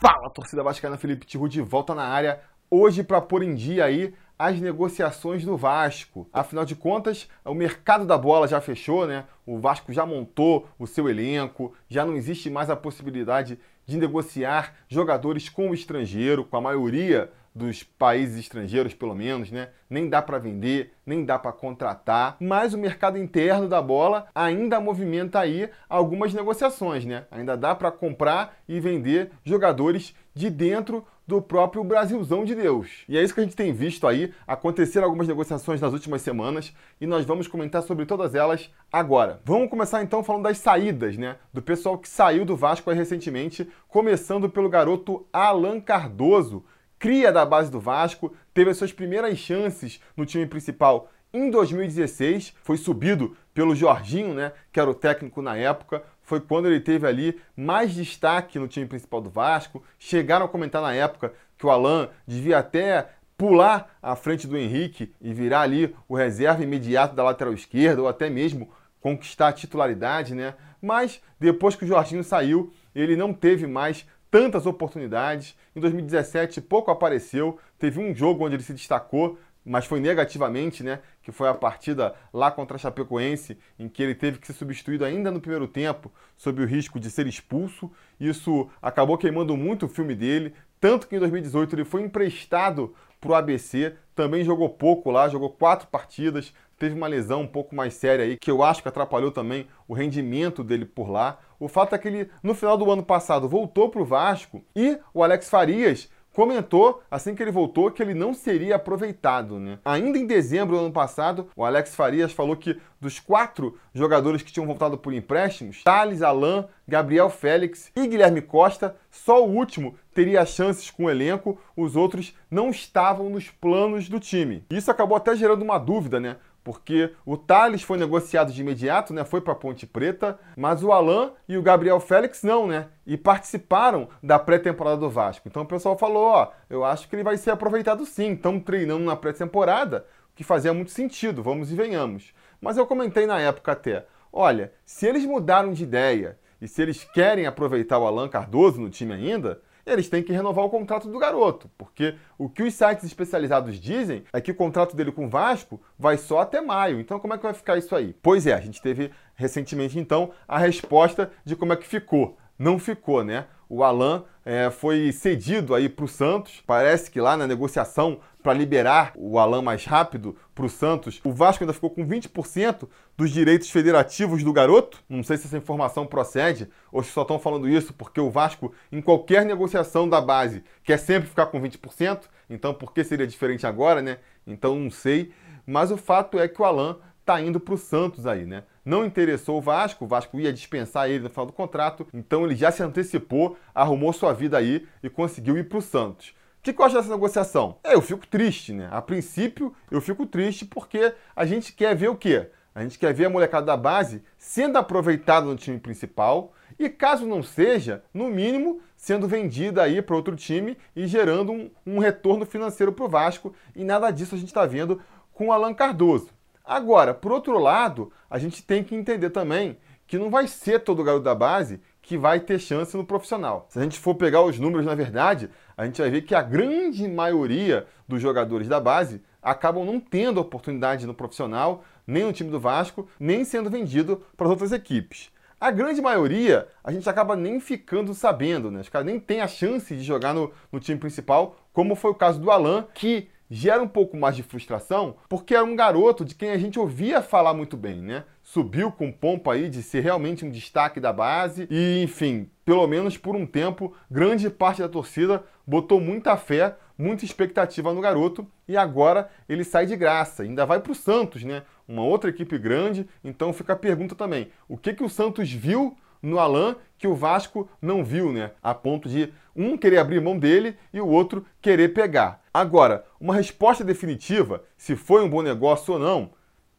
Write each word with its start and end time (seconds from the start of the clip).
Fala, 0.00 0.30
torcida 0.30 0.62
vascaína, 0.62 0.96
Felipe 0.96 1.26
Tiru 1.26 1.46
de 1.46 1.60
volta 1.60 1.94
na 1.94 2.04
área, 2.04 2.40
hoje 2.70 3.04
para 3.04 3.20
pôr 3.20 3.42
em 3.42 3.54
dia 3.54 3.84
aí 3.84 4.14
as 4.38 4.58
negociações 4.58 5.44
do 5.44 5.58
Vasco. 5.58 6.26
Afinal 6.32 6.64
de 6.64 6.74
contas, 6.74 7.28
o 7.44 7.52
mercado 7.52 8.06
da 8.06 8.16
bola 8.16 8.48
já 8.48 8.62
fechou, 8.62 9.06
né? 9.06 9.26
O 9.44 9.58
Vasco 9.58 9.92
já 9.92 10.06
montou 10.06 10.66
o 10.78 10.86
seu 10.86 11.06
elenco, 11.06 11.74
já 11.86 12.02
não 12.02 12.16
existe 12.16 12.48
mais 12.48 12.70
a 12.70 12.76
possibilidade 12.76 13.58
de 13.84 13.98
negociar 13.98 14.74
jogadores 14.88 15.50
com 15.50 15.68
o 15.68 15.74
estrangeiro, 15.74 16.46
com 16.46 16.56
a 16.56 16.62
maioria 16.62 17.30
dos 17.54 17.82
países 17.82 18.38
estrangeiros, 18.38 18.94
pelo 18.94 19.14
menos, 19.14 19.50
né? 19.50 19.70
Nem 19.88 20.08
dá 20.08 20.22
para 20.22 20.38
vender, 20.38 20.92
nem 21.04 21.24
dá 21.24 21.38
para 21.38 21.52
contratar, 21.52 22.36
mas 22.40 22.72
o 22.74 22.78
mercado 22.78 23.18
interno 23.18 23.68
da 23.68 23.82
bola 23.82 24.28
ainda 24.34 24.80
movimenta 24.80 25.40
aí 25.40 25.68
algumas 25.88 26.32
negociações, 26.32 27.04
né? 27.04 27.24
Ainda 27.30 27.56
dá 27.56 27.74
para 27.74 27.90
comprar 27.90 28.56
e 28.68 28.78
vender 28.78 29.30
jogadores 29.44 30.14
de 30.34 30.48
dentro 30.48 31.04
do 31.30 31.40
próprio 31.40 31.84
Brasilzão 31.84 32.44
de 32.44 32.56
Deus. 32.56 33.04
E 33.08 33.16
é 33.16 33.22
isso 33.22 33.32
que 33.32 33.40
a 33.40 33.44
gente 33.44 33.54
tem 33.54 33.72
visto 33.72 34.04
aí 34.06 34.34
acontecer 34.46 35.02
algumas 35.02 35.28
negociações 35.28 35.80
nas 35.80 35.92
últimas 35.92 36.22
semanas 36.22 36.74
e 37.00 37.06
nós 37.06 37.24
vamos 37.24 37.46
comentar 37.46 37.82
sobre 37.82 38.04
todas 38.04 38.34
elas 38.34 38.68
agora. 38.92 39.40
Vamos 39.44 39.70
começar 39.70 40.02
então 40.02 40.24
falando 40.24 40.42
das 40.44 40.58
saídas, 40.58 41.16
né? 41.16 41.36
Do 41.52 41.62
pessoal 41.62 41.96
que 41.98 42.08
saiu 42.08 42.44
do 42.44 42.56
Vasco 42.56 42.90
recentemente, 42.90 43.68
começando 43.86 44.50
pelo 44.50 44.68
garoto 44.68 45.24
Alan 45.32 45.80
Cardoso, 45.80 46.64
cria 47.00 47.32
da 47.32 47.44
base 47.44 47.70
do 47.70 47.80
Vasco, 47.80 48.32
teve 48.54 48.70
as 48.70 48.76
suas 48.76 48.92
primeiras 48.92 49.36
chances 49.38 50.00
no 50.16 50.24
time 50.24 50.46
principal 50.46 51.10
em 51.32 51.48
2016, 51.48 52.54
foi 52.62 52.76
subido 52.76 53.36
pelo 53.54 53.74
Jorginho, 53.74 54.34
né, 54.34 54.52
que 54.72 54.80
era 54.80 54.90
o 54.90 54.94
técnico 54.94 55.40
na 55.40 55.56
época, 55.56 56.02
foi 56.22 56.40
quando 56.40 56.66
ele 56.66 56.80
teve 56.80 57.06
ali 57.06 57.40
mais 57.56 57.94
destaque 57.94 58.58
no 58.58 58.68
time 58.68 58.86
principal 58.86 59.20
do 59.20 59.30
Vasco. 59.30 59.82
Chegaram 59.98 60.46
a 60.46 60.48
comentar 60.48 60.82
na 60.82 60.92
época 60.92 61.32
que 61.56 61.66
o 61.66 61.70
Alan 61.70 62.08
devia 62.26 62.58
até 62.58 63.08
pular 63.36 63.96
à 64.02 64.14
frente 64.14 64.46
do 64.46 64.56
Henrique 64.56 65.14
e 65.20 65.32
virar 65.32 65.62
ali 65.62 65.94
o 66.08 66.14
reserva 66.14 66.62
imediato 66.62 67.14
da 67.14 67.24
lateral 67.24 67.54
esquerda 67.54 68.02
ou 68.02 68.08
até 68.08 68.28
mesmo 68.28 68.70
conquistar 69.00 69.48
a 69.48 69.52
titularidade, 69.52 70.34
né? 70.34 70.54
Mas 70.80 71.20
depois 71.38 71.74
que 71.74 71.84
o 71.84 71.88
Jorginho 71.88 72.22
saiu, 72.22 72.72
ele 72.94 73.16
não 73.16 73.32
teve 73.32 73.66
mais 73.66 74.06
tantas 74.30 74.66
oportunidades. 74.66 75.56
Em 75.74 75.80
2017 75.80 76.60
pouco 76.60 76.90
apareceu, 76.90 77.58
teve 77.78 77.98
um 77.98 78.14
jogo 78.14 78.44
onde 78.44 78.56
ele 78.56 78.62
se 78.62 78.72
destacou, 78.72 79.38
mas 79.64 79.84
foi 79.84 80.00
negativamente, 80.00 80.82
né? 80.82 81.00
Que 81.22 81.30
foi 81.30 81.48
a 81.48 81.54
partida 81.54 82.14
lá 82.32 82.50
contra 82.50 82.76
a 82.76 82.78
Chapecoense, 82.78 83.58
em 83.78 83.88
que 83.88 84.02
ele 84.02 84.14
teve 84.14 84.38
que 84.38 84.46
ser 84.46 84.54
substituído 84.54 85.04
ainda 85.04 85.30
no 85.30 85.40
primeiro 85.40 85.68
tempo, 85.68 86.10
sob 86.36 86.62
o 86.62 86.66
risco 86.66 86.98
de 86.98 87.10
ser 87.10 87.26
expulso. 87.26 87.90
Isso 88.18 88.68
acabou 88.80 89.18
queimando 89.18 89.56
muito 89.56 89.86
o 89.86 89.88
filme 89.88 90.14
dele, 90.14 90.54
tanto 90.80 91.06
que 91.06 91.16
em 91.16 91.18
2018 91.18 91.74
ele 91.74 91.84
foi 91.84 92.02
emprestado 92.02 92.94
para 93.20 93.30
o 93.32 93.34
ABC, 93.34 93.94
também 94.14 94.42
jogou 94.42 94.70
pouco 94.70 95.10
lá, 95.10 95.28
jogou 95.28 95.50
quatro 95.50 95.88
partidas, 95.88 96.54
teve 96.78 96.94
uma 96.94 97.06
lesão 97.06 97.42
um 97.42 97.46
pouco 97.46 97.74
mais 97.74 97.92
séria 97.92 98.24
aí, 98.24 98.38
que 98.38 98.50
eu 98.50 98.62
acho 98.62 98.80
que 98.80 98.88
atrapalhou 98.88 99.30
também 99.30 99.66
o 99.86 99.92
rendimento 99.92 100.64
dele 100.64 100.86
por 100.86 101.10
lá. 101.10 101.38
O 101.60 101.68
fato 101.68 101.94
é 101.94 101.98
que 101.98 102.08
ele, 102.08 102.30
no 102.42 102.54
final 102.54 102.78
do 102.78 102.90
ano 102.90 103.04
passado, 103.04 103.46
voltou 103.46 103.90
para 103.90 104.00
o 104.00 104.04
Vasco 104.04 104.64
e 104.74 104.98
o 105.12 105.22
Alex 105.22 105.50
Farias 105.50 106.08
comentou, 106.32 107.02
assim 107.10 107.34
que 107.34 107.42
ele 107.42 107.50
voltou, 107.50 107.90
que 107.90 108.02
ele 108.02 108.14
não 108.14 108.32
seria 108.32 108.76
aproveitado. 108.76 109.58
Né? 109.58 109.78
Ainda 109.84 110.18
em 110.18 110.26
dezembro 110.26 110.76
do 110.76 110.84
ano 110.84 110.92
passado, 110.92 111.48
o 111.56 111.64
Alex 111.64 111.94
Farias 111.94 112.32
falou 112.32 112.56
que 112.56 112.80
dos 113.00 113.18
quatro 113.18 113.78
jogadores 113.94 114.42
que 114.42 114.52
tinham 114.52 114.66
voltado 114.66 114.96
por 114.96 115.12
empréstimos, 115.12 115.82
Thales, 115.82 116.22
Alain, 116.22 116.64
Gabriel 116.86 117.30
Félix 117.30 117.90
e 117.96 118.06
Guilherme 118.06 118.40
Costa, 118.40 118.96
só 119.10 119.44
o 119.44 119.50
último 119.50 119.94
teria 120.14 120.44
chances 120.44 120.90
com 120.90 121.04
o 121.04 121.10
elenco, 121.10 121.58
os 121.76 121.96
outros 121.96 122.34
não 122.50 122.70
estavam 122.70 123.30
nos 123.30 123.48
planos 123.48 124.08
do 124.08 124.20
time. 124.20 124.64
Isso 124.70 124.90
acabou 124.90 125.16
até 125.16 125.34
gerando 125.34 125.62
uma 125.62 125.78
dúvida, 125.78 126.18
né? 126.20 126.36
Porque 126.62 127.12
o 127.24 127.36
Thales 127.36 127.82
foi 127.82 127.98
negociado 127.98 128.52
de 128.52 128.60
imediato, 128.60 129.14
né? 129.14 129.24
Foi 129.24 129.40
para 129.40 129.54
Ponte 129.54 129.86
Preta, 129.86 130.38
mas 130.56 130.82
o 130.82 130.92
Alan 130.92 131.32
e 131.48 131.56
o 131.56 131.62
Gabriel 131.62 131.98
Félix 132.00 132.42
não, 132.42 132.66
né? 132.66 132.88
E 133.06 133.16
participaram 133.16 134.08
da 134.22 134.38
pré-temporada 134.38 134.98
do 134.98 135.10
Vasco. 135.10 135.48
Então 135.48 135.62
o 135.62 135.66
pessoal 135.66 135.96
falou, 135.96 136.24
ó, 136.24 136.52
eu 136.68 136.84
acho 136.84 137.08
que 137.08 137.16
ele 137.16 137.24
vai 137.24 137.36
ser 137.36 137.50
aproveitado 137.50 138.04
sim. 138.04 138.32
Estamos 138.32 138.62
treinando 138.62 139.04
na 139.04 139.16
pré-temporada, 139.16 140.06
que 140.34 140.44
fazia 140.44 140.74
muito 140.74 140.90
sentido, 140.90 141.42
vamos 141.42 141.72
e 141.72 141.74
venhamos. 141.74 142.34
Mas 142.60 142.76
eu 142.76 142.86
comentei 142.86 143.26
na 143.26 143.40
época 143.40 143.72
até, 143.72 144.06
olha, 144.32 144.72
se 144.84 145.06
eles 145.06 145.24
mudaram 145.24 145.72
de 145.72 145.82
ideia 145.82 146.38
e 146.60 146.68
se 146.68 146.82
eles 146.82 147.04
querem 147.04 147.46
aproveitar 147.46 147.98
o 147.98 148.06
Alan 148.06 148.28
Cardoso 148.28 148.80
no 148.80 148.90
time 148.90 149.14
ainda, 149.14 149.62
eles 149.84 150.08
têm 150.08 150.22
que 150.22 150.32
renovar 150.32 150.64
o 150.64 150.70
contrato 150.70 151.08
do 151.08 151.18
garoto, 151.18 151.70
porque 151.76 152.14
o 152.38 152.48
que 152.48 152.62
os 152.62 152.74
sites 152.74 153.04
especializados 153.04 153.78
dizem 153.78 154.24
é 154.32 154.40
que 154.40 154.50
o 154.50 154.54
contrato 154.54 154.96
dele 154.96 155.12
com 155.12 155.26
o 155.26 155.28
Vasco 155.28 155.80
vai 155.98 156.16
só 156.16 156.40
até 156.40 156.60
maio. 156.60 157.00
Então 157.00 157.18
como 157.18 157.34
é 157.34 157.36
que 157.36 157.42
vai 157.42 157.54
ficar 157.54 157.76
isso 157.78 157.94
aí? 157.94 158.14
Pois 158.22 158.46
é, 158.46 158.54
a 158.54 158.60
gente 158.60 158.80
teve 158.82 159.10
recentemente 159.34 159.98
então 159.98 160.30
a 160.46 160.58
resposta 160.58 161.30
de 161.44 161.56
como 161.56 161.72
é 161.72 161.76
que 161.76 161.86
ficou. 161.86 162.36
Não 162.58 162.78
ficou, 162.78 163.24
né? 163.24 163.46
O 163.68 163.82
Alan 163.84 164.24
é, 164.44 164.68
foi 164.68 165.12
cedido 165.12 165.74
aí 165.74 165.88
para 165.88 166.04
o 166.04 166.08
Santos. 166.08 166.62
Parece 166.66 167.10
que 167.10 167.20
lá 167.20 167.36
na 167.36 167.46
negociação 167.46 168.20
para 168.42 168.52
liberar 168.52 169.12
o 169.16 169.38
Alan 169.38 169.62
mais 169.62 169.84
rápido 169.84 170.36
para 170.54 170.66
o 170.66 170.68
Santos, 170.68 171.20
o 171.24 171.32
Vasco 171.32 171.62
ainda 171.62 171.72
ficou 171.72 171.90
com 171.90 172.06
20% 172.06 172.88
dos 173.16 173.30
direitos 173.30 173.70
federativos 173.70 174.42
do 174.42 174.52
garoto. 174.52 175.02
Não 175.08 175.22
sei 175.22 175.36
se 175.36 175.46
essa 175.46 175.56
informação 175.56 176.06
procede 176.06 176.68
ou 176.90 177.02
se 177.02 177.10
só 177.10 177.22
estão 177.22 177.38
falando 177.38 177.68
isso 177.68 177.92
porque 177.92 178.20
o 178.20 178.30
Vasco, 178.30 178.72
em 178.90 179.00
qualquer 179.00 179.44
negociação 179.44 180.08
da 180.08 180.20
base, 180.20 180.64
quer 180.82 180.98
sempre 180.98 181.28
ficar 181.28 181.46
com 181.46 181.60
20%. 181.60 182.22
Então, 182.48 182.74
por 182.74 182.92
que 182.92 183.04
seria 183.04 183.26
diferente 183.26 183.66
agora, 183.66 184.02
né? 184.02 184.18
Então, 184.46 184.78
não 184.78 184.90
sei. 184.90 185.32
Mas 185.66 185.90
o 185.90 185.96
fato 185.96 186.38
é 186.38 186.48
que 186.48 186.60
o 186.60 186.64
Alan 186.64 186.98
está 187.20 187.40
indo 187.40 187.60
para 187.60 187.74
o 187.74 187.78
Santos 187.78 188.26
aí, 188.26 188.44
né? 188.44 188.64
Não 188.84 189.04
interessou 189.04 189.58
o 189.58 189.60
Vasco, 189.60 190.04
o 190.04 190.08
Vasco 190.08 190.40
ia 190.40 190.52
dispensar 190.52 191.08
ele 191.08 191.24
no 191.24 191.30
final 191.30 191.46
do 191.46 191.52
contrato, 191.52 192.06
então 192.12 192.44
ele 192.44 192.56
já 192.56 192.72
se 192.72 192.82
antecipou, 192.82 193.56
arrumou 193.74 194.12
sua 194.12 194.32
vida 194.32 194.56
aí 194.56 194.86
e 195.02 195.08
conseguiu 195.08 195.56
ir 195.56 195.68
para 195.68 195.78
o 195.78 195.82
Santos. 195.82 196.34
O 196.60 196.62
que, 196.62 196.74
que 196.74 196.82
eu 196.82 196.84
acho 196.84 196.94
dessa 196.94 197.08
negociação? 197.08 197.78
É, 197.82 197.94
eu 197.94 198.02
fico 198.02 198.26
triste, 198.26 198.74
né? 198.74 198.86
A 198.92 199.00
princípio, 199.00 199.74
eu 199.90 199.98
fico 199.98 200.26
triste 200.26 200.66
porque 200.66 201.14
a 201.34 201.46
gente 201.46 201.72
quer 201.72 201.96
ver 201.96 202.08
o 202.08 202.16
quê? 202.16 202.50
A 202.74 202.82
gente 202.82 202.98
quer 202.98 203.14
ver 203.14 203.24
a 203.24 203.30
molecada 203.30 203.64
da 203.64 203.78
base 203.78 204.22
sendo 204.36 204.76
aproveitada 204.76 205.46
no 205.46 205.56
time 205.56 205.78
principal 205.78 206.52
e, 206.78 206.90
caso 206.90 207.24
não 207.24 207.42
seja, 207.42 208.04
no 208.12 208.28
mínimo, 208.28 208.78
sendo 208.94 209.26
vendida 209.26 209.82
aí 209.82 210.02
para 210.02 210.14
outro 210.14 210.36
time 210.36 210.76
e 210.94 211.06
gerando 211.06 211.50
um, 211.50 211.70
um 211.86 211.98
retorno 211.98 212.44
financeiro 212.44 212.92
para 212.92 213.06
o 213.06 213.08
Vasco. 213.08 213.54
E 213.74 213.82
nada 213.82 214.10
disso 214.10 214.34
a 214.34 214.38
gente 214.38 214.48
está 214.48 214.66
vendo 214.66 215.00
com 215.32 215.46
o 215.46 215.52
Alan 215.52 215.72
Cardoso. 215.72 216.28
Agora, 216.62 217.14
por 217.14 217.32
outro 217.32 217.58
lado, 217.58 218.12
a 218.28 218.38
gente 218.38 218.62
tem 218.62 218.84
que 218.84 218.94
entender 218.94 219.30
também 219.30 219.78
que 220.06 220.18
não 220.18 220.28
vai 220.28 220.46
ser 220.46 220.80
todo 220.80 221.04
garoto 221.04 221.24
da 221.24 221.34
base 221.34 221.80
que 222.02 222.18
vai 222.18 222.40
ter 222.40 222.58
chance 222.58 222.96
no 222.96 223.04
profissional. 223.04 223.66
Se 223.68 223.78
a 223.78 223.82
gente 223.82 223.98
for 223.98 224.14
pegar 224.14 224.42
os 224.42 224.58
números, 224.58 224.84
na 224.84 224.94
verdade, 224.94 225.48
a 225.80 225.86
gente 225.86 225.98
vai 225.98 226.10
ver 226.10 226.20
que 226.20 226.34
a 226.34 226.42
grande 226.42 227.08
maioria 227.08 227.86
dos 228.06 228.20
jogadores 228.20 228.68
da 228.68 228.78
base 228.78 229.22
acabam 229.40 229.82
não 229.82 229.98
tendo 229.98 230.38
oportunidade 230.38 231.06
no 231.06 231.14
profissional, 231.14 231.82
nem 232.06 232.22
no 232.22 232.34
time 232.34 232.50
do 232.50 232.60
Vasco, 232.60 233.08
nem 233.18 233.46
sendo 233.46 233.70
vendido 233.70 234.22
para 234.36 234.46
as 234.46 234.50
outras 234.50 234.72
equipes. 234.72 235.30
A 235.58 235.70
grande 235.70 236.02
maioria, 236.02 236.68
a 236.84 236.92
gente 236.92 237.08
acaba 237.08 237.34
nem 237.34 237.58
ficando 237.60 238.12
sabendo, 238.12 238.70
né? 238.70 238.80
Os 238.80 238.90
caras 238.90 239.06
nem 239.06 239.18
têm 239.18 239.40
a 239.40 239.48
chance 239.48 239.96
de 239.96 240.02
jogar 240.02 240.34
no, 240.34 240.52
no 240.70 240.78
time 240.78 240.98
principal, 240.98 241.56
como 241.72 241.94
foi 241.94 242.10
o 242.10 242.14
caso 242.14 242.38
do 242.38 242.50
Alan, 242.50 242.86
que 242.92 243.30
gera 243.50 243.82
um 243.82 243.88
pouco 243.88 244.16
mais 244.16 244.36
de 244.36 244.44
frustração, 244.44 245.16
porque 245.28 245.54
era 245.54 245.64
um 245.64 245.74
garoto 245.74 246.24
de 246.24 246.36
quem 246.36 246.50
a 246.50 246.58
gente 246.58 246.78
ouvia 246.78 247.20
falar 247.20 247.52
muito 247.52 247.76
bem, 247.76 248.00
né? 248.00 248.24
Subiu 248.42 248.92
com 248.92 249.10
pompa 249.10 249.54
aí 249.54 249.68
de 249.68 249.82
ser 249.82 250.00
realmente 250.00 250.44
um 250.44 250.50
destaque 250.50 251.00
da 251.00 251.12
base 251.12 251.66
e, 251.68 252.02
enfim, 252.02 252.48
pelo 252.64 252.86
menos 252.86 253.16
por 253.16 253.34
um 253.34 253.44
tempo, 253.44 253.92
grande 254.08 254.48
parte 254.48 254.80
da 254.80 254.88
torcida 254.88 255.44
botou 255.70 256.00
muita 256.00 256.36
fé, 256.36 256.74
muita 256.98 257.24
expectativa 257.24 257.94
no 257.94 258.00
garoto 258.00 258.44
e 258.66 258.76
agora 258.76 259.30
ele 259.48 259.62
sai 259.62 259.86
de 259.86 259.94
graça, 259.94 260.42
ainda 260.42 260.66
vai 260.66 260.80
para 260.80 260.90
o 260.90 260.96
Santos, 260.96 261.44
né? 261.44 261.62
Uma 261.86 262.02
outra 262.02 262.28
equipe 262.28 262.58
grande, 262.58 263.08
então 263.22 263.52
fica 263.52 263.74
a 263.74 263.76
pergunta 263.76 264.16
também: 264.16 264.50
o 264.68 264.76
que 264.76 264.92
que 264.92 265.04
o 265.04 265.08
Santos 265.08 265.52
viu 265.52 265.96
no 266.20 266.40
Alan 266.40 266.74
que 266.98 267.06
o 267.06 267.14
Vasco 267.14 267.68
não 267.80 268.04
viu, 268.04 268.32
né? 268.32 268.50
A 268.60 268.74
ponto 268.74 269.08
de 269.08 269.32
um 269.54 269.78
querer 269.78 269.98
abrir 269.98 270.20
mão 270.20 270.36
dele 270.36 270.76
e 270.92 271.00
o 271.00 271.06
outro 271.06 271.46
querer 271.62 271.94
pegar. 271.94 272.42
Agora, 272.52 273.04
uma 273.20 273.36
resposta 273.36 273.84
definitiva, 273.84 274.64
se 274.76 274.96
foi 274.96 275.22
um 275.22 275.30
bom 275.30 275.40
negócio 275.40 275.94
ou 275.94 276.00
não, 276.00 276.32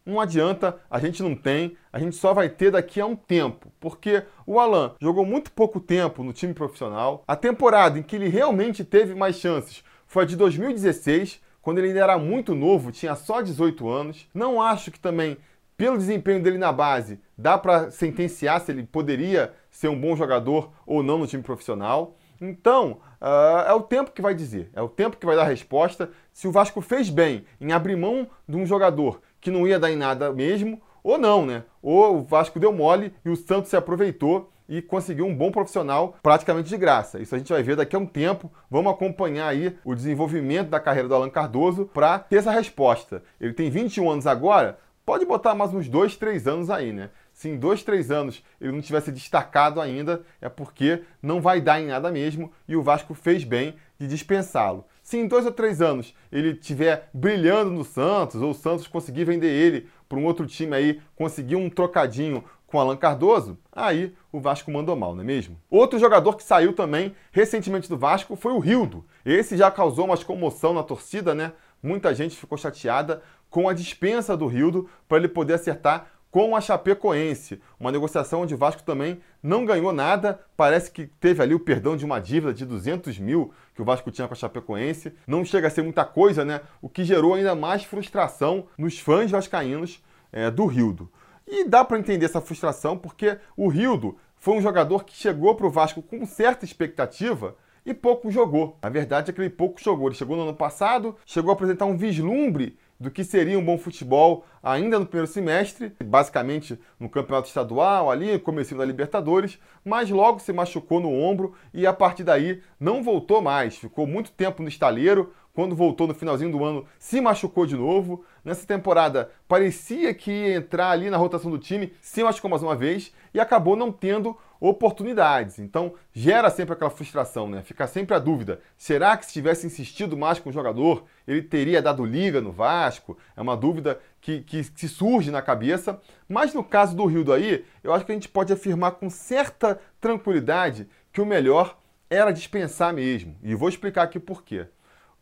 não 0.06 0.19
adianta, 0.19 0.77
a 0.89 1.00
gente 1.00 1.21
não 1.21 1.36
tem, 1.36 1.77
a 1.92 2.00
gente 2.00 2.15
só 2.15 2.33
vai 2.33 2.50
ter 2.50 2.71
daqui 2.71 3.00
a 3.00 3.06
um 3.06 3.15
tempo, 3.15 3.71
porque 3.80 4.24
o 4.45 4.59
Alan 4.59 4.95
jogou 5.00 5.25
muito 5.25 5.51
pouco 5.51 5.80
tempo 5.80 6.24
no 6.24 6.33
time 6.33 6.53
profissional. 6.53 7.24
A 7.27 7.36
temporada 7.36 8.00
em 8.00 8.03
que 8.03 8.15
ele 8.15 8.27
realmente 8.27 8.83
teve 8.83 9.13
mais 9.13 9.36
chances 9.36 9.83
foi 10.07 10.24
a 10.24 10.27
de 10.27 10.36
2016, 10.36 11.39
quando 11.62 11.77
ele 11.77 11.88
ainda 11.89 12.00
era 12.01 12.18
muito 12.18 12.56
novo, 12.56 12.92
tinha 12.92 13.15
só 13.15 13.42
18 13.42 13.88
anos. 13.88 14.27
Não 14.33 14.62
acho 14.62 14.92
que 14.92 15.00
também 15.00 15.38
pelo 15.81 15.98
desempenho 15.98 16.44
dele 16.44 16.59
na 16.59 16.71
base, 16.71 17.19
dá 17.36 17.57
para 17.57 17.89
sentenciar 17.89 18.62
se 18.62 18.71
ele 18.71 18.83
poderia 18.83 19.51
ser 19.71 19.88
um 19.88 20.00
bom 20.00 20.15
jogador 20.15 20.71
ou 20.86 21.01
não 21.01 21.18
no 21.18 21.25
time 21.25 21.42
profissional. 21.42 22.15
Então, 22.39 23.00
uh, 23.19 23.68
é 23.68 23.74
o 23.74 23.81
tempo 23.81 24.12
que 24.12 24.21
vai 24.21 24.36
dizer, 24.36 24.69
é 24.75 24.81
o 24.83 24.88
tempo 24.88 25.18
que 25.18 25.25
vai 25.25 25.36
dar 25.36 25.42
a 25.42 25.47
resposta 25.47 26.12
se 26.31 26.47
o 26.47 26.51
Vasco 26.51 26.81
fez 26.81 27.09
bem 27.09 27.45
em 27.59 27.71
abrir 27.71 27.95
mão 27.95 28.27
de 28.47 28.57
um 28.57 28.63
jogador 28.63 29.24
que 29.42 29.52
não 29.52 29.68
ia 29.68 29.80
dar 29.80 29.92
em 29.92 29.96
nada 29.98 30.32
mesmo, 30.32 30.82
ou 31.04 31.18
não, 31.18 31.46
né? 31.46 31.64
Ou 31.82 32.20
o 32.20 32.24
Vasco 32.24 32.60
deu 32.60 32.72
mole 32.72 33.14
e 33.26 33.30
o 33.30 33.36
Santos 33.36 33.70
se 33.70 33.76
aproveitou 33.76 34.52
e 34.70 34.82
conseguiu 34.82 35.26
um 35.26 35.36
bom 35.36 35.52
profissional 35.52 36.16
praticamente 36.24 36.70
de 36.70 36.78
graça. 36.78 37.20
Isso 37.20 37.36
a 37.36 37.38
gente 37.38 37.52
vai 37.52 37.62
ver 37.62 37.76
daqui 37.76 37.96
a 37.96 38.00
um 38.00 38.06
tempo. 38.06 38.50
Vamos 38.70 38.94
acompanhar 38.94 39.48
aí 39.48 39.76
o 39.84 39.94
desenvolvimento 39.94 40.70
da 40.70 40.80
carreira 40.80 41.10
do 41.10 41.16
Alan 41.16 41.30
Cardoso 41.30 41.90
para 41.94 42.20
ter 42.20 42.38
essa 42.38 42.52
resposta. 42.52 43.22
Ele 43.40 43.52
tem 43.52 43.70
21 43.70 44.10
anos 44.10 44.28
agora, 44.28 44.80
pode 45.06 45.26
botar 45.26 45.56
mais 45.56 45.74
uns 45.74 45.90
2, 45.90 46.16
3 46.16 46.48
anos 46.48 46.70
aí, 46.70 46.94
né? 46.94 47.10
Se 47.34 47.50
em 47.50 47.58
dois, 47.58 47.82
três 47.82 48.12
anos 48.12 48.44
ele 48.60 48.72
não 48.72 48.82
tivesse 48.82 49.12
destacado 49.12 49.82
ainda, 49.82 50.22
é 50.40 50.50
porque 50.50 51.04
não 51.22 51.42
vai 51.42 51.60
dar 51.60 51.82
em 51.82 51.88
nada 51.88 52.12
mesmo 52.12 52.52
e 52.68 52.76
o 52.76 52.84
Vasco 52.84 53.14
fez 53.14 53.44
bem 53.44 53.76
de 53.98 54.08
dispensá-lo. 54.08 54.86
Se 55.12 55.18
em 55.18 55.28
dois 55.28 55.46
ou 55.46 55.52
três 55.52 55.81
anos 55.81 56.16
ele 56.31 56.52
estiver 56.52 57.10
brilhando 57.13 57.69
no 57.69 57.84
Santos, 57.84 58.42
ou 58.42 58.52
o 58.52 58.54
Santos 58.54 58.88
conseguir 58.88 59.25
vender 59.25 59.50
ele 59.50 59.90
para 60.08 60.18
um 60.18 60.24
outro 60.24 60.48
time 60.48 60.74
aí, 60.74 61.02
conseguir 61.18 61.58
um 61.58 61.69
trocadinho 61.69 62.42
com 62.66 62.80
Alan 62.80 62.96
Cardoso, 62.96 63.58
aí 63.74 64.16
o 64.31 64.40
Vasco 64.40 64.72
mandou 64.72 64.96
mal, 64.96 65.13
não 65.13 65.22
é 65.22 65.25
mesmo? 65.25 65.58
Outro 65.69 66.00
jogador 66.00 66.38
que 66.38 66.44
saiu 66.46 66.72
também 66.72 67.13
recentemente 67.30 67.90
do 67.90 67.98
Vasco 67.98 68.38
foi 68.38 68.54
o 68.54 68.60
Rildo. 68.60 69.04
Esse 69.25 69.58
já 69.58 69.69
causou 69.69 70.06
uma 70.06 70.16
comoção 70.16 70.74
na 70.74 70.81
torcida, 70.81 71.36
né? 71.36 71.52
Muita 71.84 72.16
gente 72.16 72.38
ficou 72.38 72.57
chateada 72.57 73.22
com 73.50 73.68
a 73.68 73.74
dispensa 73.74 74.38
do 74.38 74.48
Rildo 74.48 74.90
para 75.10 75.18
ele 75.18 75.28
poder 75.28 75.56
acertar 75.56 76.07
com 76.31 76.56
a 76.56 76.62
Chapecoense. 76.62 77.62
Uma 77.78 77.92
negociação 77.92 78.42
onde 78.42 78.56
o 78.56 78.57
Vasco 78.57 78.81
também 78.81 79.19
não 79.44 79.66
ganhou 79.66 79.92
nada. 79.92 80.39
Parece 80.56 80.89
que 80.89 81.06
teve 81.06 81.44
ali 81.44 81.54
o 81.54 81.60
perdão 81.60 81.98
de 81.98 82.06
uma 82.06 82.19
dívida 82.19 82.54
de 82.54 82.66
200 82.66 83.19
mil 83.19 83.54
que 83.75 83.81
o 83.81 83.86
Vasco 83.86 84.10
tinha 84.10 84.28
com 84.28 84.33
a 84.33 84.38
Chapecoense. 84.38 85.13
Não 85.28 85.44
chega 85.44 85.68
a 85.68 85.69
ser 85.69 85.83
muita 85.83 86.06
coisa, 86.06 86.45
né? 86.45 86.62
O 86.81 86.88
que 86.88 87.04
gerou 87.04 87.33
ainda 87.33 87.54
mais 87.54 87.83
frustração 87.83 88.66
nos 88.78 88.98
fãs 88.98 89.30
vascaínos 89.30 90.01
é, 90.31 90.50
do 90.50 90.66
Rildo. 90.66 91.12
E 91.45 91.66
dá 91.66 91.83
para 91.83 92.00
entender 92.00 92.25
essa 92.25 92.39
frustração 92.39 92.98
porque 92.98 93.38
o 93.57 93.68
Rildo 93.68 94.18
foi 94.38 94.56
um 94.56 94.62
jogador 94.62 95.04
que 95.04 95.13
chegou 95.13 95.54
para 95.54 95.68
o 95.68 95.72
Vasco 95.72 96.01
com 96.01 96.25
certa 96.25 96.63
expectativa 96.63 97.56
e 97.86 97.94
pouco 97.94 98.31
jogou. 98.31 98.78
A 98.81 98.89
verdade 98.89 99.31
é 99.31 99.33
que 99.33 99.42
ele 99.42 99.50
pouco 99.50 99.81
jogou. 99.81 100.07
Ele 100.07 100.16
chegou 100.16 100.38
no 100.38 100.44
ano 100.44 100.56
passado, 100.56 101.16
chegou 101.25 101.51
a 101.51 101.54
apresentar 101.54 101.86
um 101.86 101.98
vislumbre 101.98 102.78
do 103.01 103.09
que 103.09 103.24
seria 103.24 103.57
um 103.57 103.65
bom 103.65 103.80
futebol 103.80 104.45
ainda 104.62 105.00
no 105.00 105.07
primeiro 105.07 105.31
semestre, 105.31 105.92
basicamente 106.06 106.80
no 107.00 107.09
campeonato 107.09 107.48
estadual, 107.48 108.12
ali, 108.12 108.38
começo 108.38 108.77
da 108.77 108.86
Libertadores, 108.86 109.57
mas 109.83 110.12
logo 110.12 110.38
se 110.38 110.53
machucou 110.53 111.00
no 111.00 111.12
ombro 111.12 111.56
e 111.74 111.88
a 111.88 111.94
partir 111.94 112.24
daí 112.24 112.62
não 112.80 113.01
voltou 113.01 113.42
mais. 113.42 113.75
Ficou 113.75 114.06
muito 114.06 114.31
tempo 114.31 114.62
no 114.62 114.69
estaleiro, 114.69 115.33
quando 115.51 115.75
voltou 115.75 116.06
no 116.06 116.13
finalzinho 116.13 116.51
do 116.51 116.63
ano, 116.63 116.86
se 117.00 117.19
machucou 117.19 117.65
de 117.65 117.75
novo. 117.75 118.24
Nessa 118.45 118.68
temporada, 118.68 119.31
parecia 119.47 120.13
que 120.13 120.31
ia 120.31 120.56
entrar 120.57 120.92
ali 120.92 121.09
na 121.09 121.18
rotação 121.18 121.50
do 121.50 121.57
time, 121.57 121.92
se 122.01 122.24
machucou 122.24 122.51
mais 122.51 122.62
uma 122.62 122.75
vez 122.75 123.12
e 123.33 123.39
acabou 123.39 123.75
não 123.75 123.92
tendo 123.92 124.38
oportunidades. 124.62 125.58
Então, 125.58 125.96
gera 126.13 126.52
sempre 126.52 126.74
aquela 126.74 126.92
frustração, 126.92 127.50
né? 127.50 127.63
Fica 127.63 127.88
sempre 127.88 128.16
a 128.16 128.19
dúvida: 128.19 128.62
será 128.78 129.18
que 129.18 129.25
se 129.25 129.34
tivesse 129.34 129.66
insistido 129.66 130.16
mais 130.16 130.40
com 130.40 130.50
o 130.50 130.54
jogador, 130.54 131.04
ele 131.28 131.42
teria 131.42 131.81
dado 131.81 132.06
liga 132.06 132.40
no 132.40 132.52
Vasco? 132.52 133.18
É 133.36 133.42
uma 133.42 133.58
dúvida 133.58 134.00
que, 134.22 134.42
que, 134.42 134.63
que 134.63 134.88
surge 134.88 135.31
na 135.31 135.42
cabeça. 135.42 136.00
Mas 136.30 136.54
no 136.54 136.63
caso 136.63 136.96
do 136.96 137.06
Rio 137.06 137.24
do 137.24 137.34
aí, 137.34 137.66
eu 137.84 137.92
acho 137.92 138.06
que 138.06 138.12
a 138.12 138.16
gente 138.16 138.30
pode 138.30 138.54
afirmar 138.54 138.92
com 138.92 139.10
certa 139.10 139.81
tranquilidade 140.00 140.88
que 141.12 141.19
o 141.19 141.25
melhor 141.25 141.78
era 142.07 142.31
dispensar 142.31 142.94
mesmo. 142.94 143.36
E 143.42 143.56
vou 143.56 143.68
explicar 143.68 144.04
aqui 144.04 144.19
por 144.19 144.44
quê. 144.44 144.68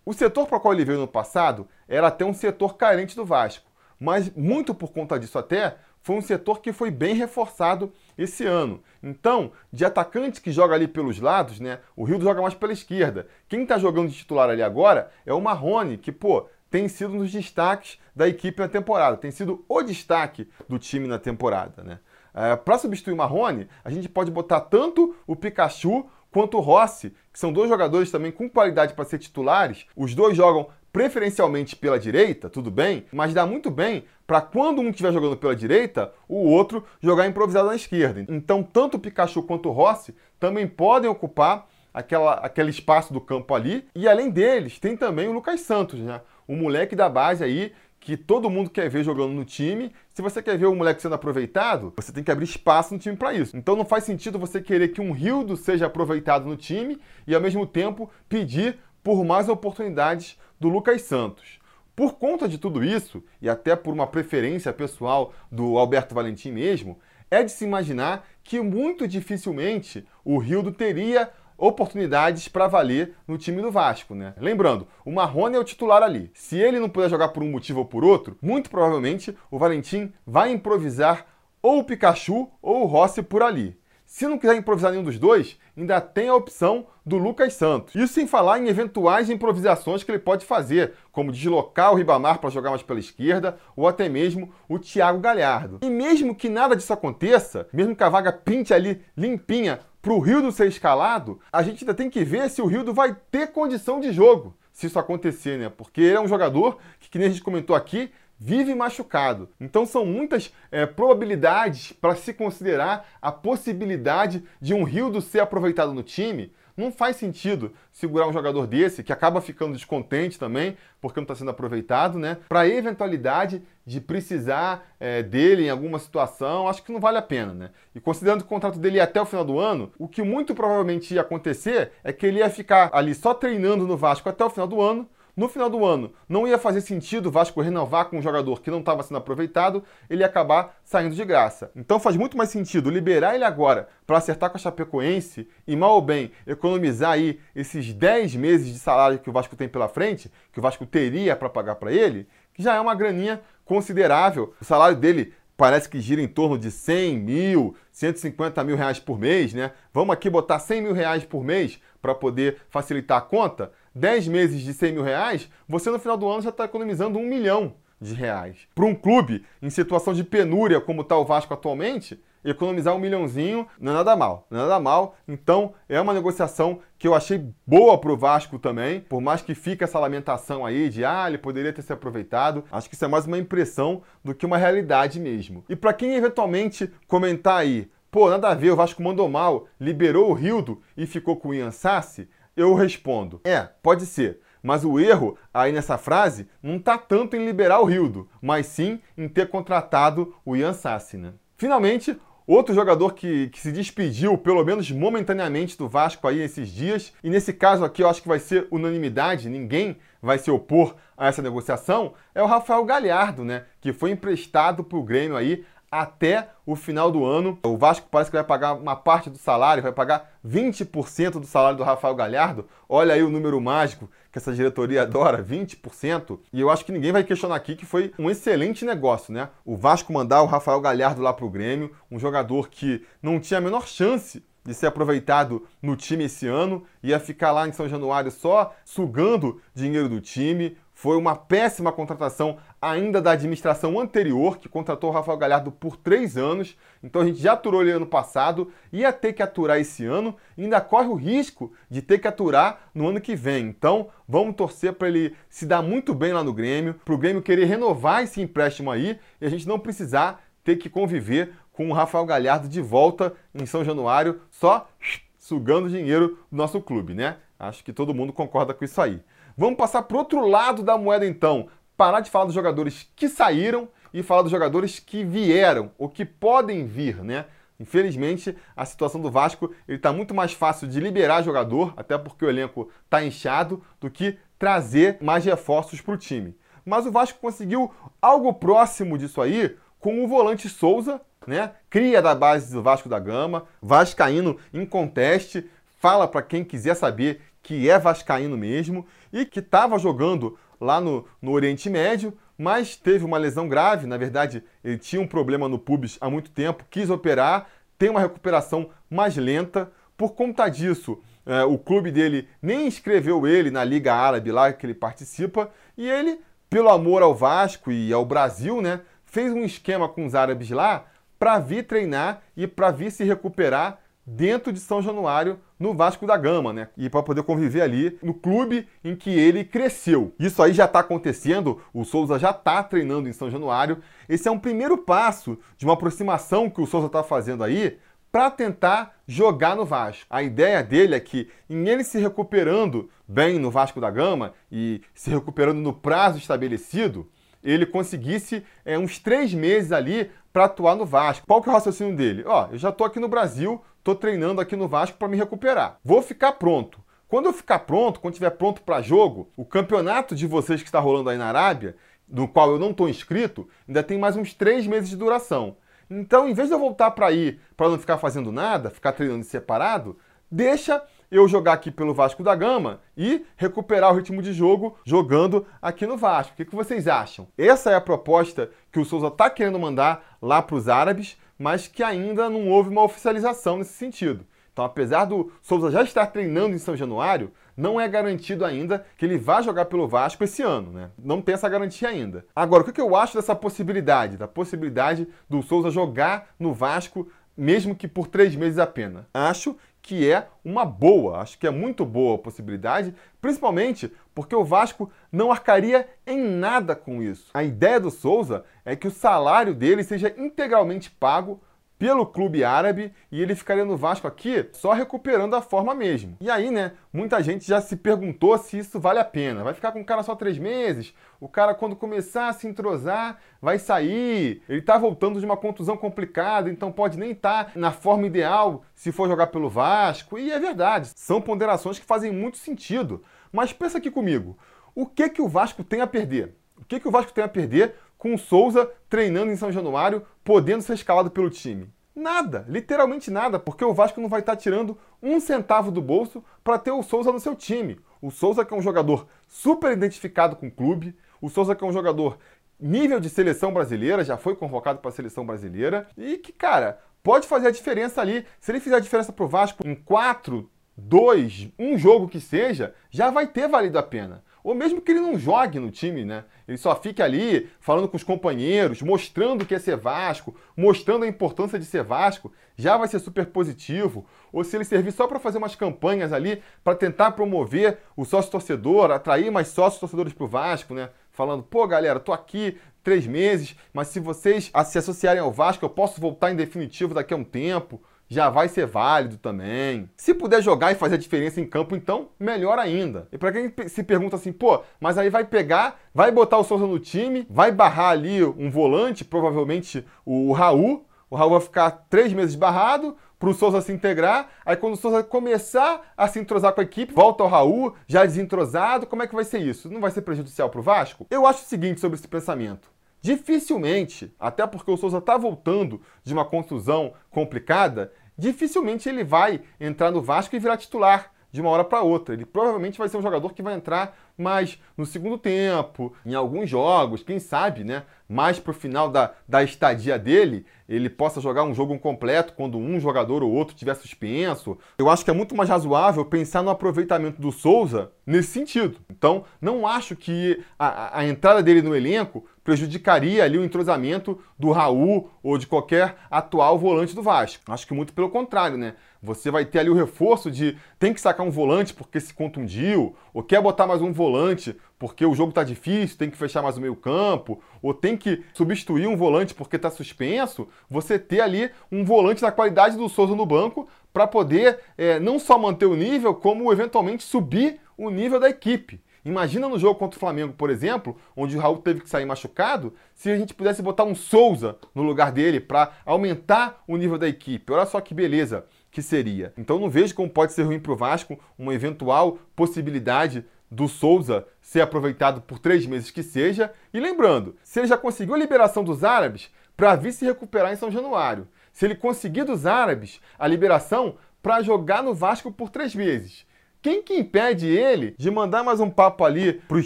O 0.06 0.13
setor 0.13 0.47
para 0.47 0.57
o 0.57 0.59
qual 0.59 0.74
ele 0.74 0.83
veio 0.83 1.00
no 1.00 1.07
passado 1.07 1.68
era 1.88 2.07
até 2.07 2.25
um 2.25 2.33
setor 2.33 2.75
carente 2.75 3.15
do 3.15 3.25
Vasco, 3.25 3.69
mas 4.00 4.31
muito 4.35 4.74
por 4.74 4.92
conta 4.92 5.19
disso 5.19 5.38
até, 5.38 5.77
foi 6.01 6.15
um 6.15 6.21
setor 6.21 6.61
que 6.61 6.71
foi 6.71 6.91
bem 6.91 7.15
reforçado 7.15 7.91
esse 8.17 8.45
ano. 8.45 8.81
Então, 9.01 9.51
de 9.71 9.85
atacante 9.85 10.41
que 10.41 10.51
joga 10.51 10.75
ali 10.75 10.87
pelos 10.87 11.19
lados, 11.19 11.59
né? 11.59 11.79
O 11.95 12.03
Rio 12.03 12.19
joga 12.21 12.41
mais 12.41 12.53
pela 12.53 12.73
esquerda. 12.73 13.27
Quem 13.47 13.63
está 13.63 13.77
jogando 13.77 14.09
de 14.09 14.15
titular 14.15 14.49
ali 14.49 14.61
agora 14.61 15.11
é 15.25 15.33
o 15.33 15.41
Marrone, 15.41 15.97
que, 15.97 16.11
pô, 16.11 16.47
tem 16.69 16.87
sido 16.87 17.13
um 17.13 17.19
dos 17.19 17.31
destaques 17.31 17.99
da 18.15 18.27
equipe 18.27 18.59
na 18.59 18.67
temporada. 18.67 19.17
Tem 19.17 19.31
sido 19.31 19.63
o 19.67 19.81
destaque 19.81 20.47
do 20.67 20.77
time 20.77 21.07
na 21.07 21.19
temporada, 21.19 21.83
né? 21.83 21.99
É, 22.33 22.55
para 22.55 22.77
substituir 22.77 23.13
o 23.13 23.17
Marrone, 23.17 23.67
a 23.83 23.89
gente 23.89 24.07
pode 24.07 24.29
botar 24.29 24.61
tanto 24.61 25.15
o 25.25 25.35
Pikachu 25.35 26.05
quanto 26.31 26.57
o 26.57 26.61
Rossi, 26.61 27.13
que 27.33 27.39
são 27.39 27.51
dois 27.51 27.69
jogadores 27.69 28.11
também 28.11 28.31
com 28.31 28.49
qualidade 28.49 28.93
para 28.93 29.05
ser 29.05 29.17
titulares. 29.17 29.85
Os 29.95 30.13
dois 30.13 30.37
jogam 30.37 30.69
preferencialmente 30.91 31.75
pela 31.75 32.00
direita, 32.00 32.50
tudo 32.50 32.71
bem, 32.71 33.06
mas 33.12 33.33
dá 33.33 33.45
muito 33.45 33.69
bem 33.69 34.03
para 34.25 34.41
quando 34.41 34.81
um 34.81 34.89
estiver 34.89 35.12
jogando 35.12 35.38
pela 35.38 35.56
direita, 35.56 36.12
o 36.27 36.50
outro 36.50 36.83
jogar 37.01 37.27
improvisado 37.27 37.68
na 37.68 37.75
esquerda. 37.75 38.25
Então, 38.27 38.62
tanto 38.62 38.97
o 38.97 39.00
Pikachu 39.00 39.44
quanto 39.44 39.69
o 39.69 39.71
Rossi 39.71 40.15
também 40.39 40.68
podem 40.68 41.09
ocupar 41.09 41.68
aquela, 41.94 42.33
aquele 42.36 42.69
espaço 42.69 43.12
do 43.12 43.21
campo 43.21 43.53
ali. 43.53 43.88
E 43.95 44.07
além 44.07 44.30
deles, 44.30 44.80
tem 44.80 44.95
também 44.95 45.27
o 45.27 45.33
Lucas 45.33 45.62
Santos, 45.62 46.00
né? 46.00 46.21
O 46.47 46.56
moleque 46.56 46.95
da 46.95 47.09
base 47.09 47.44
aí 47.44 47.74
que 48.00 48.15
todo 48.15 48.50
mundo 48.50 48.69
quer 48.69 48.89
ver 48.89 49.03
jogando 49.03 49.33
no 49.33 49.44
time. 49.44 49.92
Se 50.13 50.21
você 50.21 50.42
quer 50.42 50.57
ver 50.57 50.68
o 50.68 50.75
moleque 50.75 51.01
sendo 51.01 51.15
aproveitado, 51.15 51.94
você 51.95 52.12
tem 52.12 52.24
que 52.24 52.31
abrir 52.31 52.45
espaço 52.45 52.94
no 52.94 53.00
time 53.00 53.15
para 53.15 53.33
isso. 53.33 53.57
Então 53.57 53.75
não 53.75 53.85
faz 53.85 54.06
sentido 54.06 54.39
você 54.39 54.62
querer 54.62 54.89
que 54.89 55.01
um 55.01 55.12
Rildo 55.12 55.57
seja 55.57 55.85
aproveitado 55.85 56.45
no 56.45 56.56
time 56.56 57.00
e 57.27 57.35
ao 57.35 57.42
mesmo 57.42 57.68
tempo 57.68 58.09
pedir 58.27 58.80
por 59.03 59.24
mais 59.25 59.50
oportunidades 59.50 60.38
do 60.59 60.69
Lucas 60.69 61.01
Santos. 61.03 61.59
Por 61.95 62.13
conta 62.13 62.47
de 62.47 62.57
tudo 62.57 62.83
isso, 62.83 63.23
e 63.41 63.50
até 63.50 63.75
por 63.75 63.94
uma 63.94 64.07
preferência 64.07 64.71
pessoal 64.71 65.33
do 65.51 65.77
Alberto 65.77 66.15
Valentim 66.15 66.51
mesmo, 66.51 67.00
é 67.29 67.44
de 67.44 67.51
se 67.51 67.63
imaginar 67.63 68.25
que 68.44 68.59
muito 68.59 69.07
dificilmente 69.07 70.07
o 70.23 70.38
Rildo 70.38 70.71
teria 70.71 71.29
oportunidades 71.57 72.47
para 72.47 72.67
valer 72.67 73.15
no 73.27 73.38
time 73.38 73.61
do 73.61 73.69
Vasco, 73.69 74.15
né? 74.15 74.33
Lembrando, 74.38 74.88
o 75.03 75.11
Marrone 75.11 75.56
é 75.56 75.59
o 75.59 75.63
titular 75.63 76.01
ali. 76.01 76.31
Se 76.33 76.57
ele 76.57 76.79
não 76.79 76.89
puder 76.89 77.09
jogar 77.09 77.29
por 77.29 77.44
um 77.44 77.51
motivo 77.51 77.79
ou 77.79 77.85
por 77.85 78.03
outro, 78.03 78.38
muito 78.41 78.69
provavelmente 78.69 79.38
o 79.51 79.59
Valentim 79.59 80.13
vai 80.25 80.51
improvisar 80.51 81.25
ou 81.61 81.79
o 81.79 81.83
Pikachu 81.83 82.50
ou 82.61 82.83
o 82.83 82.85
Rossi 82.85 83.21
por 83.21 83.44
ali. 83.44 83.77
Se 84.09 84.27
não 84.27 84.39
quiser 84.39 84.56
improvisar 84.56 84.89
nenhum 84.89 85.03
dos 85.03 85.19
dois, 85.19 85.56
ainda 85.77 86.01
tem 86.01 86.29
a 86.29 86.35
opção 86.35 86.88
do 87.06 87.15
Lucas 87.15 87.53
Santos. 87.53 87.94
Isso 87.94 88.11
sem 88.11 88.25
falar 88.25 88.57
em 88.57 88.67
eventuais 88.67 89.29
improvisações 89.29 90.01
que 90.01 90.09
ele 90.09 90.18
pode 90.18 90.47
fazer, 90.47 90.94
como 91.11 91.31
deslocar 91.31 91.94
o 91.94 91.95
Ribamar 91.95 92.39
para 92.39 92.49
jogar 92.49 92.71
mais 92.71 92.81
pela 92.81 92.99
esquerda, 92.99 93.59
ou 93.75 93.87
até 93.87 94.09
mesmo 94.09 94.51
o 94.68 94.80
Thiago 94.80 95.19
Galhardo. 95.19 95.78
E 95.83 95.89
mesmo 95.92 96.33
que 96.33 96.49
nada 96.49 96.75
disso 96.75 96.92
aconteça, 96.92 97.68
mesmo 97.71 97.95
que 97.95 98.04
a 98.04 98.09
vaga 98.09 98.33
pinte 98.33 98.73
ali 98.73 98.99
limpinha 99.16 99.80
para 100.01 100.11
o 100.11 100.19
Rildo 100.19 100.51
ser 100.51 100.68
escalado, 100.68 101.39
a 101.51 101.61
gente 101.61 101.83
ainda 101.83 101.94
tem 101.94 102.09
que 102.09 102.23
ver 102.23 102.49
se 102.49 102.63
o 102.63 102.66
Rildo 102.66 102.92
vai 102.92 103.16
ter 103.30 103.51
condição 103.51 103.99
de 103.99 104.11
jogo, 104.11 104.57
se 104.71 104.87
isso 104.87 104.97
acontecer, 104.97 105.59
né? 105.59 105.69
Porque 105.69 106.01
ele 106.01 106.18
é 106.18 106.19
um 106.19 106.28
jogador 106.28 106.80
que, 106.99 107.11
que 107.11 107.19
nem 107.19 107.28
a 107.28 107.30
gente 107.30 107.44
comentou 107.44 107.75
aqui, 107.75 108.11
vive 108.39 108.73
machucado. 108.73 109.49
Então 109.59 109.85
são 109.85 110.05
muitas 110.05 110.53
é, 110.71 110.85
probabilidades 110.85 111.91
para 111.91 112.15
se 112.15 112.33
considerar 112.33 113.05
a 113.21 113.31
possibilidade 113.31 114.43
de 114.61 114.73
um 114.73 114.83
Rildo 114.83 115.21
ser 115.21 115.41
aproveitado 115.41 115.93
no 115.93 116.03
time 116.03 116.53
não 116.79 116.91
faz 116.91 117.17
sentido 117.17 117.73
segurar 117.91 118.27
um 118.27 118.33
jogador 118.33 118.65
desse, 118.65 119.03
que 119.03 119.11
acaba 119.11 119.41
ficando 119.41 119.73
descontente 119.73 120.39
também, 120.39 120.77
porque 121.01 121.19
não 121.19 121.23
está 121.23 121.35
sendo 121.35 121.51
aproveitado, 121.51 122.17
né? 122.17 122.37
Para 122.47 122.67
eventualidade 122.67 123.61
de 123.85 123.99
precisar 123.99 124.87
é, 124.99 125.21
dele 125.21 125.65
em 125.65 125.69
alguma 125.69 125.99
situação, 125.99 126.67
acho 126.67 126.83
que 126.83 126.91
não 126.91 126.99
vale 126.99 127.17
a 127.17 127.21
pena, 127.21 127.53
né? 127.53 127.71
E 127.93 127.99
considerando 127.99 128.41
que 128.41 128.45
o 128.45 128.49
contrato 128.49 128.79
dele 128.79 128.99
até 128.99 129.21
o 129.21 129.25
final 129.25 129.43
do 129.43 129.59
ano, 129.59 129.91
o 129.99 130.07
que 130.07 130.23
muito 130.23 130.55
provavelmente 130.55 131.13
ia 131.13 131.21
acontecer 131.21 131.91
é 132.03 132.13
que 132.13 132.25
ele 132.25 132.39
ia 132.39 132.49
ficar 132.49 132.89
ali 132.93 133.13
só 133.13 133.33
treinando 133.33 133.85
no 133.85 133.97
Vasco 133.97 134.29
até 134.29 134.43
o 134.43 134.49
final 134.49 134.67
do 134.67 134.81
ano, 134.81 135.07
no 135.39 135.47
final 135.47 135.69
do 135.69 135.85
ano, 135.85 136.11
não 136.27 136.45
ia 136.45 136.57
fazer 136.57 136.81
sentido 136.81 137.27
o 137.27 137.31
Vasco 137.31 137.61
renovar 137.61 138.09
com 138.09 138.17
um 138.17 138.21
jogador 138.21 138.61
que 138.61 138.69
não 138.69 138.79
estava 138.81 139.03
sendo 139.03 139.19
aproveitado, 139.19 139.81
ele 140.09 140.21
ia 140.21 140.25
acabar 140.25 140.77
saindo 140.83 141.15
de 141.15 141.23
graça. 141.23 141.71
Então 141.73 141.97
faz 141.97 142.17
muito 142.17 142.35
mais 142.35 142.49
sentido 142.49 142.89
liberar 142.89 143.35
ele 143.35 143.45
agora 143.45 143.87
para 144.05 144.17
acertar 144.17 144.49
com 144.49 144.57
a 144.57 144.59
Chapecoense 144.59 145.47
e, 145.65 145.77
mal 145.77 145.95
ou 145.95 146.01
bem, 146.01 146.33
economizar 146.45 147.11
aí 147.11 147.39
esses 147.55 147.93
10 147.93 148.35
meses 148.35 148.67
de 148.67 148.79
salário 148.79 149.17
que 149.17 149.29
o 149.29 149.31
Vasco 149.31 149.55
tem 149.55 149.69
pela 149.69 149.87
frente, 149.87 150.29
que 150.51 150.59
o 150.59 150.61
Vasco 150.61 150.85
teria 150.85 151.37
para 151.37 151.47
pagar 151.47 151.75
para 151.75 151.93
ele, 151.93 152.27
que 152.53 152.61
já 152.61 152.75
é 152.75 152.79
uma 152.81 152.93
graninha 152.93 153.39
considerável. 153.63 154.53
O 154.59 154.65
salário 154.65 154.97
dele 154.97 155.33
parece 155.55 155.87
que 155.87 156.01
gira 156.01 156.21
em 156.21 156.27
torno 156.27 156.57
de 156.57 156.69
100 156.69 157.17
mil, 157.17 157.75
150 157.93 158.61
mil 158.65 158.75
reais 158.75 158.99
por 158.99 159.17
mês, 159.17 159.53
né? 159.53 159.71
Vamos 159.93 160.13
aqui 160.13 160.29
botar 160.29 160.59
100 160.59 160.81
mil 160.81 160.93
reais 160.93 161.23
por 161.23 161.43
mês 161.43 161.81
para 162.01 162.15
poder 162.15 162.61
facilitar 162.69 163.17
a 163.17 163.21
conta. 163.21 163.71
10 163.95 164.27
meses 164.27 164.61
de 164.61 164.73
100 164.73 164.93
mil 164.93 165.03
reais, 165.03 165.49
você 165.67 165.89
no 165.89 165.99
final 165.99 166.17
do 166.17 166.27
ano 166.27 166.41
já 166.41 166.49
está 166.49 166.65
economizando 166.65 167.19
um 167.19 167.27
milhão 167.27 167.73
de 167.99 168.13
reais. 168.13 168.57
Para 168.73 168.85
um 168.85 168.95
clube 168.95 169.45
em 169.61 169.69
situação 169.69 170.13
de 170.13 170.23
penúria 170.23 170.79
como 170.79 171.01
está 171.01 171.17
o 171.17 171.25
Vasco 171.25 171.53
atualmente, 171.53 172.19
economizar 172.43 172.95
um 172.95 172.99
milhãozinho 172.99 173.67
não 173.79 173.91
é 173.91 173.95
nada 173.95 174.15
mal, 174.15 174.47
não 174.49 174.59
é 174.59 174.61
nada 174.63 174.79
mal. 174.79 175.15
Então 175.27 175.73
é 175.87 175.99
uma 175.99 176.13
negociação 176.13 176.79
que 176.97 177.07
eu 177.07 177.13
achei 177.13 177.43
boa 177.65 177.97
para 177.97 178.11
o 178.11 178.17
Vasco 178.17 178.57
também, 178.57 179.01
por 179.01 179.21
mais 179.21 179.41
que 179.41 179.53
fique 179.53 179.83
essa 179.83 179.99
lamentação 179.99 180.65
aí 180.65 180.89
de 180.89 181.03
ah, 181.03 181.25
ele 181.27 181.37
poderia 181.37 181.73
ter 181.73 181.81
se 181.81 181.93
aproveitado. 181.93 182.63
Acho 182.71 182.89
que 182.89 182.95
isso 182.95 183.05
é 183.05 183.07
mais 183.07 183.25
uma 183.25 183.37
impressão 183.37 184.01
do 184.23 184.33
que 184.33 184.45
uma 184.45 184.57
realidade 184.57 185.19
mesmo. 185.19 185.63
E 185.69 185.75
para 185.75 185.93
quem 185.93 186.15
eventualmente 186.15 186.89
comentar 187.07 187.57
aí, 187.57 187.89
pô, 188.09 188.29
nada 188.29 188.49
a 188.49 188.55
ver, 188.55 188.71
o 188.71 188.75
Vasco 188.75 189.03
mandou 189.03 189.29
mal, 189.29 189.67
liberou 189.79 190.29
o 190.29 190.33
Rildo 190.33 190.81
e 190.95 191.05
ficou 191.05 191.35
com 191.35 191.49
o 191.49 191.53
Ian 191.53 191.71
Sassi, 191.71 192.27
eu 192.56 192.73
respondo: 192.73 193.41
é, 193.44 193.61
pode 193.81 194.06
ser. 194.06 194.39
Mas 194.61 194.83
o 194.83 194.99
erro 194.99 195.37
aí 195.53 195.71
nessa 195.71 195.97
frase 195.97 196.47
não 196.61 196.75
está 196.75 196.97
tanto 196.97 197.35
em 197.35 197.45
liberar 197.45 197.79
o 197.79 197.85
Rildo, 197.85 198.27
mas 198.41 198.65
sim 198.65 198.99
em 199.18 199.27
ter 199.27 199.49
contratado 199.49 200.35
o 200.45 200.56
Ian 200.56 200.73
Sassi, 200.73 201.18
né? 201.18 201.33
Finalmente, 201.57 202.19
outro 202.45 202.73
jogador 202.73 203.13
que, 203.13 203.47
que, 203.49 203.59
se 203.59 203.71
despediu, 203.71 204.37
pelo 204.37 204.63
menos 204.63 204.89
momentaneamente, 204.91 205.77
do 205.77 205.87
Vasco 205.87 206.27
aí 206.27 206.39
esses 206.39 206.69
dias, 206.69 207.13
e 207.23 207.29
nesse 207.29 207.53
caso 207.53 207.85
aqui 207.85 208.03
eu 208.03 208.09
acho 208.09 208.21
que 208.21 208.27
vai 208.27 208.39
ser 208.39 208.68
unanimidade, 208.71 209.49
ninguém 209.49 209.97
vai 210.21 210.37
se 210.37 210.49
opor 210.51 210.95
a 211.18 211.27
essa 211.27 211.41
negociação, 211.41 212.13
é 212.33 212.41
o 212.41 212.47
Rafael 212.47 212.83
Galhardo, 212.83 213.45
né? 213.45 213.65
Que 213.79 213.94
foi 213.94 214.11
emprestado 214.11 214.83
para 214.83 214.97
o 214.97 215.03
Grêmio 215.03 215.37
aí 215.37 215.63
até 215.91 216.49
o 216.65 216.75
final 216.75 217.11
do 217.11 217.25
ano. 217.25 217.57
O 217.63 217.77
Vasco 217.77 218.07
parece 218.09 218.29
que 218.29 218.37
vai 218.37 218.43
pagar 218.43 218.73
uma 218.73 218.95
parte 218.95 219.29
do 219.29 219.37
salário, 219.37 219.83
vai 219.83 219.91
pagar 219.91 220.31
20% 220.45 221.39
do 221.39 221.45
salário 221.45 221.77
do 221.77 221.83
Rafael 221.83 222.15
Galhardo. 222.15 222.67
Olha 222.87 223.13
aí 223.13 223.23
o 223.23 223.29
número 223.29 223.59
mágico 223.59 224.09
que 224.31 224.37
essa 224.37 224.53
diretoria 224.53 225.01
adora, 225.01 225.43
20%. 225.43 226.39
E 226.53 226.61
eu 226.61 226.69
acho 226.69 226.85
que 226.85 226.91
ninguém 226.91 227.11
vai 227.11 227.23
questionar 227.23 227.55
aqui 227.55 227.75
que 227.75 227.85
foi 227.85 228.13
um 228.19 228.29
excelente 228.29 228.85
negócio, 228.85 229.33
né? 229.33 229.49
O 229.65 229.75
Vasco 229.75 230.13
mandar 230.13 230.41
o 230.43 230.45
Rafael 230.45 230.79
Galhardo 230.79 231.21
lá 231.21 231.33
para 231.33 231.45
o 231.45 231.49
Grêmio, 231.49 231.91
um 232.11 232.19
jogador 232.19 232.69
que 232.69 233.05
não 233.21 233.39
tinha 233.39 233.57
a 233.57 233.61
menor 233.61 233.87
chance 233.87 234.43
de 234.69 234.76
ser 234.76 234.85
aproveitado 234.85 235.66
no 235.81 235.95
time 235.95 236.26
esse 236.26 236.45
ano, 236.45 236.83
ia 237.02 237.19
ficar 237.19 237.52
lá 237.52 237.68
em 237.68 237.71
São 237.71 237.90
Januário 237.90 238.30
só 238.30 238.76
sugando 238.85 239.59
dinheiro 239.73 240.07
do 240.07 240.21
time. 240.21 240.78
Foi 240.94 241.18
uma 241.18 241.35
péssima 241.35 241.92
contratação 241.92 242.57
ainda 242.80 243.19
da 243.19 243.31
administração 243.31 243.99
anterior, 243.99 244.59
que 244.59 244.69
contratou 244.69 245.09
o 245.09 245.14
Rafael 245.14 245.40
Galhardo 245.40 245.71
por 245.71 245.97
três 245.97 246.38
anos. 246.38 246.78
Então 247.02 247.23
a 247.23 247.26
gente 247.26 247.40
já 247.42 247.54
aturou 247.54 247.81
ele 247.81 247.92
ano 247.94 248.06
passado, 248.06 248.71
ia 248.94 249.11
ter 249.11 249.33
que 249.33 249.42
aturar 249.42 249.80
esse 249.80 250.06
ano, 250.06 250.35
ainda 250.56 250.80
corre 250.80 251.07
o 251.07 251.16
risco 251.16 251.73
de 251.90 252.04
ter 252.04 252.19
que 252.19 252.28
aturar 252.28 252.92
no 252.94 253.07
ano 253.07 253.19
que 253.19 253.35
vem. 253.35 253.66
Então 253.66 254.09
vamos 254.28 254.56
torcer 254.56 254.94
para 254.94 255.07
ele 255.07 255.35
se 255.49 255.66
dar 255.66 255.81
muito 255.81 256.14
bem 256.14 256.31
lá 256.31 256.44
no 256.44 256.54
Grêmio, 256.54 256.94
para 257.04 257.16
o 257.16 257.18
Grêmio 257.18 257.42
querer 257.42 257.66
renovar 257.66 258.21
esse 258.21 258.40
empréstimo 258.40 258.92
aí 258.92 259.18
e 259.42 259.45
a 259.47 259.49
gente 259.49 259.68
não 259.68 259.80
precisar 259.80 260.44
ter 260.64 260.76
que 260.76 260.90
conviver 260.90 261.54
com 261.80 261.90
o 261.90 261.94
Rafael 261.94 262.26
Galhardo 262.26 262.68
de 262.68 262.81
volta 262.81 263.33
em 263.56 263.66
São 263.66 263.86
Januário, 263.86 264.42
só 264.52 264.90
sugando 265.38 265.90
dinheiro 265.90 266.38
do 266.52 266.57
nosso 266.57 266.81
clube, 266.81 267.14
né? 267.14 267.38
Acho 267.57 267.86
que 267.86 267.94
todo 267.94 268.14
mundo 268.14 268.33
concorda 268.33 268.74
com 268.74 268.83
isso 268.83 269.02
aí. 269.02 269.21
Vamos 269.56 269.78
passar 269.78 270.02
para 270.02 270.18
outro 270.18 270.45
lado 270.45 270.83
da 270.83 270.98
moeda 270.98 271.26
então. 271.26 271.69
Parar 271.95 272.19
de 272.19 272.30
falar 272.30 272.44
dos 272.44 272.54
jogadores 272.54 273.09
que 273.16 273.30
saíram 273.30 273.88
e 274.14 274.21
falar 274.21 274.42
dos 274.42 274.52
jogadores 274.52 275.00
que 275.00 275.24
vieram 275.24 275.90
ou 275.98 276.09
que 276.09 276.26
podem 276.26 276.86
vir, 276.86 277.24
né? 277.24 277.45
Infelizmente, 277.80 278.57
a 278.76 278.83
situação 278.83 279.21
do 279.21 279.31
Vasco 279.31 279.74
está 279.88 280.12
muito 280.12 280.36
mais 280.36 280.52
fácil 280.52 280.86
de 280.86 281.00
liberar 281.00 281.44
jogador, 281.44 281.94
até 281.95 282.18
porque 282.18 282.44
o 282.44 282.50
elenco 282.50 282.90
está 283.06 283.24
inchado, 283.24 283.81
do 284.02 284.12
que 284.12 284.38
trazer 284.57 285.18
mais 285.21 285.45
reforços 285.45 286.02
para 286.02 286.14
o 286.14 286.18
time. 286.18 286.57
Mas 286.83 287.06
o 287.06 287.12
Vasco 287.12 287.40
conseguiu 287.40 287.90
algo 288.21 288.54
próximo 288.54 289.18
disso 289.18 289.42
aí 289.42 289.78
com 289.98 290.24
o 290.24 290.28
volante 290.28 290.68
Souza, 290.68 291.21
né? 291.49 291.71
Cria 291.89 292.21
da 292.21 292.33
base 292.35 292.71
do 292.71 292.81
Vasco 292.81 293.09
da 293.09 293.19
Gama, 293.19 293.65
vascaíno 293.81 294.57
em 294.71 294.85
conteste, 294.85 295.69
fala 295.99 296.27
para 296.27 296.44
quem 296.44 296.63
quiser 296.63 296.95
saber 296.95 297.41
que 297.61 297.89
é 297.89 297.99
vascaíno 297.99 298.56
mesmo 298.56 299.06
e 299.33 299.45
que 299.45 299.59
estava 299.59 299.99
jogando 299.99 300.57
lá 300.79 301.01
no, 301.01 301.25
no 301.41 301.51
Oriente 301.51 301.89
Médio, 301.89 302.37
mas 302.57 302.95
teve 302.95 303.25
uma 303.25 303.37
lesão 303.37 303.68
grave. 303.68 304.07
Na 304.07 304.15
verdade, 304.15 304.63
ele 304.83 304.97
tinha 304.97 305.21
um 305.21 305.27
problema 305.27 305.68
no 305.68 305.79
pubis 305.79 306.18
há 306.21 306.29
muito 306.29 306.51
tempo, 306.51 306.85
quis 306.89 307.09
operar, 307.09 307.68
tem 307.97 308.09
uma 308.09 308.21
recuperação 308.21 308.91
mais 309.09 309.35
lenta. 309.35 309.91
Por 310.15 310.33
conta 310.33 310.69
disso, 310.69 311.19
é, 311.45 311.63
o 311.63 311.77
clube 311.77 312.11
dele 312.11 312.47
nem 312.61 312.87
inscreveu 312.87 313.47
ele 313.47 313.71
na 313.71 313.83
Liga 313.83 314.13
Árabe 314.13 314.51
lá 314.51 314.71
que 314.71 314.85
ele 314.85 314.94
participa 314.94 315.71
e 315.97 316.07
ele, 316.07 316.39
pelo 316.69 316.89
amor 316.89 317.23
ao 317.23 317.33
Vasco 317.33 317.91
e 317.91 318.13
ao 318.13 318.23
Brasil, 318.23 318.81
né, 318.81 319.01
fez 319.25 319.51
um 319.51 319.63
esquema 319.63 320.07
com 320.07 320.25
os 320.25 320.35
árabes 320.35 320.69
lá 320.69 321.08
para 321.39 321.57
vir 321.57 321.87
treinar 321.87 322.41
e 322.55 322.67
para 322.67 322.91
vir 322.91 323.11
se 323.11 323.23
recuperar 323.23 323.99
dentro 324.25 324.71
de 324.71 324.79
São 324.79 325.01
Januário, 325.01 325.59
no 325.79 325.93
Vasco 325.93 326.27
da 326.27 326.37
Gama, 326.37 326.73
né? 326.73 326.89
E 326.97 327.09
para 327.09 327.23
poder 327.23 327.41
conviver 327.43 327.81
ali 327.81 328.19
no 328.21 328.33
clube 328.33 328.87
em 329.03 329.15
que 329.15 329.29
ele 329.29 329.63
cresceu. 329.63 330.33
Isso 330.37 330.61
aí 330.61 330.73
já 330.73 330.85
está 330.85 330.99
acontecendo, 330.99 331.81
o 331.93 332.03
Souza 332.03 332.37
já 332.37 332.51
está 332.51 332.83
treinando 332.83 333.29
em 333.29 333.33
São 333.33 333.49
Januário. 333.49 333.99
Esse 334.27 334.47
é 334.47 334.51
um 334.51 334.59
primeiro 334.59 334.97
passo 334.97 335.57
de 335.77 335.85
uma 335.85 335.93
aproximação 335.93 336.69
que 336.69 336.81
o 336.81 336.85
Souza 336.85 337.07
está 337.07 337.23
fazendo 337.23 337.63
aí 337.63 337.97
para 338.31 338.51
tentar 338.51 339.15
jogar 339.25 339.75
no 339.75 339.85
Vasco. 339.85 340.25
A 340.29 340.43
ideia 340.43 340.83
dele 340.83 341.15
é 341.15 341.19
que, 341.19 341.49
em 341.69 341.87
ele 341.87 342.03
se 342.03 342.19
recuperando 342.19 343.09
bem 343.27 343.57
no 343.57 343.71
Vasco 343.71 343.99
da 343.99 344.11
Gama 344.11 344.53
e 344.71 345.01
se 345.15 345.29
recuperando 345.29 345.79
no 345.79 345.93
prazo 345.93 346.37
estabelecido, 346.37 347.27
ele 347.63 347.85
conseguisse 347.85 348.63
é, 348.85 348.97
uns 348.97 349.19
três 349.19 349.54
meses 349.54 349.92
ali 349.92 350.31
para 350.51 350.66
atuar 350.66 350.95
no 350.95 351.06
Vasco. 351.06 351.45
Qual 351.47 351.61
que 351.61 351.69
é 351.69 351.71
o 351.71 351.75
raciocínio 351.75 352.16
dele? 352.16 352.44
Ó, 352.45 352.68
eu 352.71 352.78
já 352.78 352.89
estou 352.89 353.06
aqui 353.06 353.19
no 353.19 353.28
Brasil, 353.28 353.81
estou 353.97 354.16
treinando 354.16 354.61
aqui 354.61 354.75
no 354.75 354.87
Vasco 354.87 355.18
para 355.18 355.28
me 355.28 355.37
recuperar. 355.37 355.99
Vou 356.04 356.21
ficar 356.21 356.54
pronto. 356.54 356.99
Quando 357.28 357.45
eu 357.45 357.54
ficar 357.54 357.80
pronto, 357.80 358.19
quando 358.19 358.33
estiver 358.33 358.49
pronto 358.49 358.81
para 358.81 359.01
jogo, 359.01 359.51
o 359.56 359.63
campeonato 359.63 360.35
de 360.35 360.47
vocês 360.47 360.81
que 360.81 360.87
está 360.87 360.99
rolando 360.99 361.30
aí 361.30 361.37
na 361.37 361.47
Arábia, 361.47 361.95
no 362.28 362.47
qual 362.47 362.71
eu 362.71 362.80
não 362.80 362.92
estou 362.92 363.07
inscrito, 363.07 363.69
ainda 363.87 364.01
tem 364.01 364.18
mais 364.18 364.35
uns 364.35 364.54
três 364.54 364.87
meses 364.87 365.09
de 365.09 365.16
duração. 365.16 365.78
Então, 366.09 366.49
em 366.49 366.54
vez 366.54 366.69
de 366.69 366.73
eu 366.73 366.80
voltar 366.80 367.11
para 367.11 367.31
ir 367.31 367.59
para 367.78 367.87
não 367.87 367.99
ficar 367.99 368.18
fazendo 368.18 368.51
nada, 368.51 368.89
ficar 368.89 369.11
treinando 369.11 369.44
separado, 369.44 370.18
deixa 370.49 371.04
eu 371.31 371.48
jogar 371.48 371.74
aqui 371.74 371.92
pelo 371.92 372.14
Vasco 372.14 372.44
da 372.44 372.56
Gama 372.56 373.02
e 373.16 373.45
recuperar 373.56 374.12
o 374.12 374.16
ritmo 374.16 374.42
de 374.42 374.54
jogo 374.54 374.98
jogando 375.06 375.66
aqui 375.81 376.06
no 376.06 376.18
Vasco. 376.18 376.54
O 376.54 376.56
que, 376.56 376.66
que 376.66 376.76
vocês 376.76 377.07
acham? 377.07 377.48
Essa 377.57 377.92
é 377.92 377.95
a 377.95 378.02
proposta 378.02 378.71
que 378.92 379.00
o 379.00 379.06
Souza 379.06 379.28
está 379.28 379.50
querendo 379.50 379.80
mandar 379.80 380.38
lá 380.42 380.62
para 380.62 380.76
os 380.76 380.90
árabes, 380.90 381.38
mas 381.57 381.88
que 381.88 382.04
ainda 382.04 382.50
não 382.50 382.69
houve 382.69 382.90
uma 382.90 383.04
oficialização 383.04 383.78
nesse 383.78 383.94
sentido. 383.94 384.45
Então, 384.71 384.86
apesar 384.86 385.26
do 385.26 385.52
Souza 385.62 385.92
já 385.92 386.04
estar 386.04 386.28
treinando 386.28 386.74
em 386.74 386.80
São 386.80 386.95
Januário, 386.95 387.52
não 387.76 388.00
é 388.00 388.07
garantido 388.07 388.64
ainda 388.64 389.06
que 389.18 389.26
ele 389.26 389.38
vá 389.38 389.62
jogar 389.62 389.86
pelo 389.86 390.07
Vasco 390.07 390.44
esse 390.44 390.62
ano, 390.62 390.92
né? 390.92 391.12
Não 391.18 391.42
tem 391.42 391.54
essa 391.54 391.68
garantia 391.68 392.07
ainda. 392.07 392.45
Agora, 392.56 392.83
o 392.83 392.92
que 392.92 393.02
eu 393.02 393.16
acho 393.16 393.36
dessa 393.36 393.56
possibilidade? 393.56 394.38
Da 394.38 394.48
possibilidade 394.48 395.28
do 395.50 395.62
Souza 395.62 395.90
jogar 395.90 396.50
no 396.57 396.74
Vasco, 396.74 397.28
mesmo 397.57 397.94
que 397.94 398.07
por 398.07 398.28
três 398.28 398.56
meses 398.56 398.80
apenas. 398.80 399.26
Acho 399.33 399.76
que 400.09 400.28
é 400.28 400.47
uma 400.66 400.85
boa, 400.85 401.37
acho 401.37 401.59
que 401.59 401.68
é 401.68 401.69
muito 401.69 402.04
boa 402.04 402.33
a 402.33 402.39
possibilidade, 402.39 403.13
principalmente 403.39 404.11
porque 404.33 404.56
o 404.56 404.66
Vasco 404.66 405.11
não 405.31 405.51
arcaria 405.51 406.09
em 406.25 406.42
nada 406.42 406.95
com 406.95 407.21
isso. 407.21 407.51
A 407.54 407.63
ideia 407.63 407.99
do 407.99 408.09
Souza 408.09 408.66
é 408.83 408.95
que 408.95 409.07
o 409.07 409.11
salário 409.11 409.75
dele 409.75 410.04
seja 410.04 410.33
integralmente 410.35 411.11
pago 411.11 411.61
pelo 411.99 412.25
clube 412.25 412.63
árabe 412.63 413.13
e 413.29 413.41
ele 413.41 413.53
ficaria 413.53 413.83
no 413.83 413.97
Vasco 413.97 414.25
aqui 414.25 414.69
só 414.71 414.94
recuperando 414.94 415.53
a 415.53 415.61
forma 415.61 415.94
mesmo. 415.94 416.37
E 416.39 416.49
aí, 416.49 416.71
né, 416.71 416.94
muita 417.11 417.44
gente 417.44 417.68
já 417.68 417.81
se 417.81 417.97
perguntou 417.97 418.57
se 418.57 418.79
isso 418.79 419.01
vale 419.01 419.19
a 419.19 419.25
pena. 419.25 419.65
Vai 419.65 419.73
ficar 419.73 419.91
com 419.91 419.99
o 419.99 420.06
cara 420.06 420.23
só 420.23 420.33
três 420.33 420.57
meses? 420.57 421.13
O 421.41 421.49
cara, 421.49 421.75
quando 421.75 421.97
começar 421.97 422.47
a 422.47 422.53
se 422.53 422.68
entrosar, 422.68 423.37
vai 423.61 423.77
sair. 423.77 424.63
Ele 424.69 424.81
tá 424.81 424.97
voltando 424.97 425.41
de 425.41 425.45
uma 425.45 425.57
contusão 425.57 425.97
complicada, 425.97 426.69
então 426.69 426.89
pode 426.89 427.19
nem 427.19 427.31
estar 427.31 427.65
tá 427.65 427.71
na 427.75 427.91
forma 427.91 428.25
ideal 428.25 428.83
se 428.95 429.11
for 429.11 429.27
jogar 429.27 429.47
pelo 429.47 429.69
Vasco. 429.69 430.39
E 430.39 430.51
é 430.51 430.59
verdade, 430.59 431.11
são 431.15 431.41
ponderações 431.41 431.99
que 431.99 432.06
fazem 432.06 432.31
muito 432.31 432.57
sentido. 432.57 433.21
Mas 433.51 433.73
pensa 433.73 433.97
aqui 433.97 434.09
comigo, 434.09 434.57
o 434.95 435.06
que 435.06 435.27
que 435.29 435.41
o 435.41 435.49
Vasco 435.49 435.83
tem 435.83 435.99
a 435.99 436.07
perder? 436.07 436.56
O 436.79 436.85
que, 436.85 436.99
que 436.99 437.07
o 437.07 437.11
Vasco 437.11 437.33
tem 437.33 437.44
a 437.44 437.47
perder 437.47 437.95
com 438.19 438.35
o 438.35 438.38
Souza 438.38 438.92
treinando 439.09 439.52
em 439.52 439.56
São 439.56 439.71
Januário, 439.71 440.23
podendo 440.44 440.83
ser 440.83 440.94
escalado 440.94 441.31
pelo 441.31 441.49
time? 441.49 441.90
Nada, 442.14 442.66
literalmente 442.68 443.31
nada, 443.31 443.57
porque 443.57 443.83
o 443.83 443.94
Vasco 443.94 444.19
não 444.19 444.28
vai 444.28 444.42
estar 444.42 444.57
tirando 444.57 444.97
um 445.23 445.40
centavo 445.40 445.90
do 445.90 446.02
bolso 446.02 446.44
para 446.61 446.78
ter 446.78 446.92
o 446.92 447.02
Souza 447.02 447.31
no 447.31 447.40
seu 447.40 447.56
time. 447.56 447.97
O 448.21 448.30
Souza 448.30 448.66
que 448.66 448.73
é 448.73 448.78
um 448.78 448.81
jogador 448.81 449.26
super 449.47 449.94
identificado 449.94 450.57
com 450.57 450.68
o 450.68 450.71
clube, 450.71 451.16
o 451.42 451.49
Souza 451.49 451.73
que 451.73 451.83
é 451.83 451.88
um 451.88 451.94
jogador 451.94 452.38
nível 452.78 453.21
de 453.21 453.30
seleção 453.30 453.73
brasileira, 453.73 454.23
já 454.23 454.38
foi 454.38 454.54
convocado 454.54 454.99
para 454.99 455.09
a 455.09 455.14
seleção 455.14 455.45
brasileira 455.45 456.07
e 456.18 456.38
que, 456.38 456.52
cara, 456.52 456.99
pode 457.23 457.47
fazer 457.47 457.69
a 457.69 457.71
diferença 457.71 458.19
ali. 458.19 458.45
Se 458.59 458.69
ele 458.69 458.81
fizer 458.81 458.97
a 458.97 459.02
diferença 459.02 459.31
para 459.31 459.45
o 459.45 459.47
Vasco 459.47 459.88
em 459.88 459.95
quatro, 459.95 460.69
dois, 460.97 461.69
um 461.80 461.97
jogo 461.97 462.28
que 462.28 462.42
seja, 462.42 462.94
já 463.09 463.31
vai 463.31 463.47
ter 463.47 463.69
valido 463.69 463.97
a 463.97 464.04
pena. 464.04 464.44
Ou 464.63 464.75
mesmo 464.75 465.01
que 465.01 465.11
ele 465.11 465.21
não 465.21 465.37
jogue 465.37 465.80
no 465.80 465.92
time, 465.92 466.25
né? 466.25 466.44
Ele 466.68 466.78
só 466.78 466.95
fique 466.95 467.21
ali 467.21 467.69
falando 467.80 468.07
com 468.07 468.18
os 468.18 468.23
companheiros, 468.23 469.01
mostrando 469.01 469.66
que 469.66 469.73
é 469.73 469.80
ser 469.80 469.97
Vasco, 469.97 470.56
mostrando 470.75 471.23
a 471.23 471.28
importância 471.28 471.80
de 471.80 471.85
ser 471.85 472.04
Vasco, 472.04 472.51
já 472.75 472.97
vai 472.97 473.07
ser 473.07 473.19
super 473.19 473.45
positivo. 473.47 474.25
Ou 474.51 474.63
se 474.63 474.75
ele 474.75 474.83
servir 474.83 475.11
só 475.11 475.28
para 475.28 475.39
fazer 475.39 475.57
umas 475.57 475.75
campanhas 475.75 476.33
ali, 476.33 476.61
para 476.83 476.95
tentar 476.95 477.31
promover 477.31 477.99
o 478.16 478.25
sócio 478.25 478.51
torcedor, 478.51 479.11
atrair 479.11 479.51
mais 479.51 479.69
sócios 479.69 479.99
torcedores 479.99 480.33
para 480.33 480.45
o 480.45 480.47
Vasco, 480.47 480.94
né? 480.94 481.09
Falando, 481.31 481.63
pô, 481.63 481.87
galera, 481.87 482.19
tô 482.19 482.33
aqui 482.33 482.78
três 483.04 483.25
meses, 483.25 483.75
mas 483.94 484.09
se 484.09 484.19
vocês 484.19 484.71
se 484.85 484.97
associarem 484.97 485.42
ao 485.42 485.51
Vasco, 485.51 485.85
eu 485.85 485.89
posso 485.89 486.19
voltar 486.19 486.51
em 486.51 486.56
definitivo 486.56 487.13
daqui 487.13 487.33
a 487.33 487.37
um 487.37 487.44
tempo 487.44 488.01
já 488.30 488.50
vai 488.50 488.69
ser 488.69 488.86
válido 488.86 489.38
também. 489.38 490.09
Se 490.16 490.33
puder 490.33 490.62
jogar 490.62 490.92
e 490.92 490.95
fazer 490.95 491.16
a 491.16 491.18
diferença 491.18 491.59
em 491.59 491.66
campo, 491.66 491.95
então 491.95 492.30
melhor 492.40 492.78
ainda. 492.78 493.28
E 493.31 493.38
para 493.38 493.52
quem 493.52 493.90
se 493.90 494.04
pergunta 494.04 494.36
assim, 494.36 494.54
pô, 494.54 494.83
mas 495.00 495.18
aí 495.18 495.30
vai 495.30 495.44
pegar, 495.44 496.00
vai 496.14 496.31
botar 496.31 496.59
o 496.59 496.64
Souza 496.64 496.86
no 496.86 497.00
time, 497.00 497.45
vai 497.50 497.71
barrar 497.71 498.12
ali 498.12 498.44
um 498.44 498.69
volante, 498.69 499.26
provavelmente 499.26 500.06
o 500.24 500.54
Raul. 500.54 501.06
O 501.30 501.36
Raul 501.36 501.52
vai 501.52 501.62
ficar 501.62 501.92
três 502.09 502.31
meses 502.31 502.56
barrado 502.56 503.18
para 503.40 503.50
o 503.50 503.54
Souza 503.54 503.81
se 503.81 503.92
integrar. 503.92 504.50
Aí 504.66 504.76
quando 504.76 504.94
o 504.94 504.98
Souza 504.98 505.24
começar 505.24 506.14
a 506.16 506.28
se 506.28 506.40
entrosar 506.40 506.74
com 506.74 506.81
a 506.81 506.83
equipe, 506.83 507.14
volta 507.14 507.44
ao 507.44 507.50
Raul, 507.50 507.95
já 508.07 508.26
desentrosado. 508.26 509.07
Como 509.07 509.24
é 509.24 509.28
que 509.28 509.36
vai 509.36 509.45
ser 509.45 509.59
isso? 509.59 509.90
Não 509.90 510.02
vai 510.02 510.12
ser 510.12 510.21
prejudicial 510.21 510.69
para 510.69 510.80
o 510.80 510.83
Vasco? 510.83 511.26
Eu 511.31 511.48
acho 511.48 511.64
o 511.64 511.68
seguinte 511.68 512.00
sobre 512.00 512.17
esse 512.17 512.28
pensamento. 512.28 512.89
Dificilmente, 513.21 514.34
até 514.39 514.65
porque 514.65 514.89
o 514.89 514.97
Souza 514.97 515.17
está 515.17 515.38
voltando 515.38 516.02
de 516.23 516.34
uma 516.34 516.45
contusão 516.45 517.13
complicada, 517.30 518.13
dificilmente 518.38 519.10
ele 519.10 519.23
vai 519.23 519.62
entrar 519.80 520.12
no 520.12 520.21
Vasco 520.21 520.56
e 520.56 520.60
virar 520.60 520.78
titular 520.78 521.32
de 521.52 521.62
uma 521.62 521.69
hora 521.69 521.84
para 521.84 522.02
outra. 522.02 522.34
Ele 522.34 522.45
provavelmente 522.45 522.97
vai 522.97 523.10
ser 523.10 523.17
um 523.17 523.21
jogador 523.21 523.54
que 523.54 523.62
vai 523.62 523.73
entrar 523.73 524.17
mais 524.38 524.80
no 524.95 525.06
segundo 525.06 525.38
tempo, 525.38 526.13
em 526.26 526.34
alguns 526.34 526.69
jogos, 526.69 527.23
quem 527.23 527.39
sabe, 527.39 527.84
né? 527.84 528.04
Mais 528.28 528.60
pro 528.60 528.73
final 528.73 529.10
da, 529.10 529.34
da 529.47 529.63
estadia 529.63 530.17
dele, 530.17 530.65
ele 530.88 531.10
possa 531.10 531.41
jogar 531.41 531.63
um 531.63 531.73
jogo 531.73 531.97
completo 531.99 532.54
quando 532.54 532.78
um 532.78 532.99
jogador 532.99 533.43
ou 533.43 533.52
outro 533.52 533.76
tiver 533.76 533.95
suspenso. 533.95 534.78
Eu 534.97 535.10
acho 535.10 535.26
que 535.26 535.32
é 535.32 535.34
muito 535.34 535.56
mais 535.56 535.69
razoável 535.69 536.23
pensar 536.23 536.62
no 536.62 536.69
aproveitamento 536.69 537.41
do 537.41 537.52
Souza 537.52 538.12
nesse 538.26 538.49
sentido. 538.49 538.97
Então, 539.10 539.43
não 539.60 539.86
acho 539.86 540.15
que 540.15 540.63
a, 540.78 541.19
a 541.19 541.26
entrada 541.26 541.62
dele 541.62 541.82
no 541.82 541.95
elenco 541.95 542.45
prejudicaria 542.69 543.43
ali 543.43 543.58
o 543.58 543.65
entrosamento 543.65 544.39
do 544.58 544.69
Raul 544.69 545.32
ou 545.41 545.58
de 545.58 545.65
qualquer 545.65 546.17
atual 546.30 546.78
volante 546.78 547.15
do 547.15 547.23
Vasco. 547.23 547.63
Acho 547.67 547.88
que 547.88 547.95
muito 547.95 548.13
pelo 548.13 548.30
contrário, 548.30 548.78
né? 548.78 548.93
Você 549.23 549.49
vai 549.49 549.65
ter 549.65 549.80
ali 549.80 549.89
o 549.89 549.95
reforço 549.95 550.52
de 550.52 550.78
tem 550.99 551.12
que 551.12 551.19
sacar 551.19 551.43
um 551.43 551.49
volante 551.49 551.95
porque 551.95 552.19
se 552.19 552.32
contundiu, 552.32 553.15
ou 553.34 553.41
quer 553.41 553.60
botar 553.60 553.88
mais 553.88 554.04
um 554.04 554.13
volante 554.13 554.78
porque 554.99 555.26
o 555.26 555.34
jogo 555.34 555.52
tá 555.52 555.63
difícil, 555.63 556.15
tem 556.15 556.30
que 556.30 556.38
fechar 556.38 556.62
mais 556.62 556.78
o 556.78 556.82
meio 556.82 556.95
campo, 556.95 557.60
ou 557.82 557.91
tem 557.91 558.15
que 558.15 558.43
substituir 558.54 559.08
um 559.08 559.17
volante 559.17 559.56
porque 559.56 559.80
tá 559.80 559.89
suspenso, 559.89 560.67
você 560.88 561.17
ter 561.17 561.41
ali 561.41 561.71
um 561.91 562.06
volante 562.06 562.41
da 562.41 562.52
qualidade 562.52 562.97
do 562.97 563.10
Souza 563.10 563.36
no 563.36 563.47
banco 563.47 563.88
para 564.13 564.28
poder 564.28 564.80
é, 564.95 565.19
não 565.19 565.39
só 565.39 565.58
manter 565.58 565.88
o 565.88 565.95
nível, 565.95 566.36
como 566.36 566.71
eventualmente 566.71 567.23
subir 567.23 567.80
o 567.97 568.12
nível 568.12 568.39
da 568.39 568.47
equipe. 568.47 569.02
Imagina 569.23 569.67
no 569.67 569.78
jogo 569.78 569.99
contra 569.99 570.17
o 570.17 570.19
Flamengo, 570.19 570.54
por 570.54 570.69
exemplo, 570.69 571.17
onde 571.36 571.58
o 571.58 571.60
Raul 571.60 571.78
teve 571.78 572.02
que 572.02 572.10
sair 572.10 572.26
machucado, 572.26 572.93
se 573.13 573.30
a 573.30 573.38
gente 573.38 573.54
pudesse 573.54 573.82
botar 573.82 574.04
um 574.04 574.15
Souza 574.15 574.78
no 574.95 575.04
lugar 575.04 575.32
dele 575.32 575.60
para 575.60 575.91
aumentar 576.06 576.84
o 576.88 576.97
nível 576.97 577.17
da 577.17 577.28
equipe. 577.28 577.71
Olha 577.71 577.86
só 577.86 577.99
que 577.99 578.13
beleza 578.13 578.65
que 578.91 579.02
seria. 579.02 579.54
Então 579.58 579.80
não 579.80 579.89
vejo 579.89 580.15
como 580.15 580.30
pode 580.30 580.54
ser 580.54 580.63
ruim 580.63 580.80
para 580.80 580.91
o 580.91 580.95
Vasco 580.95 581.39
uma 581.58 581.73
eventual 581.73 582.39
possibilidade 582.56 583.45
do 583.69 583.88
Souza 583.88 584.47
ser 584.62 584.82
aproveitado 584.82 585.41
por 585.41 585.60
três 585.60 585.86
meses 585.86 586.10
que 586.10 586.23
seja. 586.23 586.73
E 586.93 586.99
lembrando, 586.99 587.56
se 587.63 587.80
ele 587.80 587.88
já 587.88 587.97
conseguiu 587.97 588.36
a 588.36 588.39
liberação 588.39 588.84
dos 588.84 589.04
árabes 589.04 589.49
para 589.78 589.95
vir 589.95 590.12
se 590.12 590.26
recuperar 590.26 590.73
em 590.73 590.76
São 590.76 590.91
Januário, 590.91 591.47
se 591.71 591.86
ele 591.86 591.95
conseguir 591.95 592.43
dos 592.43 592.65
árabes 592.65 593.21
a 593.38 593.47
liberação 593.47 594.17
para 594.41 594.62
jogar 594.62 595.04
no 595.04 595.13
Vasco 595.13 595.52
por 595.52 595.69
três 595.69 595.93
meses, 595.93 596.45
quem 596.82 597.04
que 597.04 597.13
impede 597.13 597.67
ele 597.67 598.15
de 598.17 598.32
mandar 598.32 598.63
mais 598.63 598.80
um 598.80 598.89
papo 598.89 599.26
ali 599.26 599.54
para 599.54 599.78
os 599.78 599.86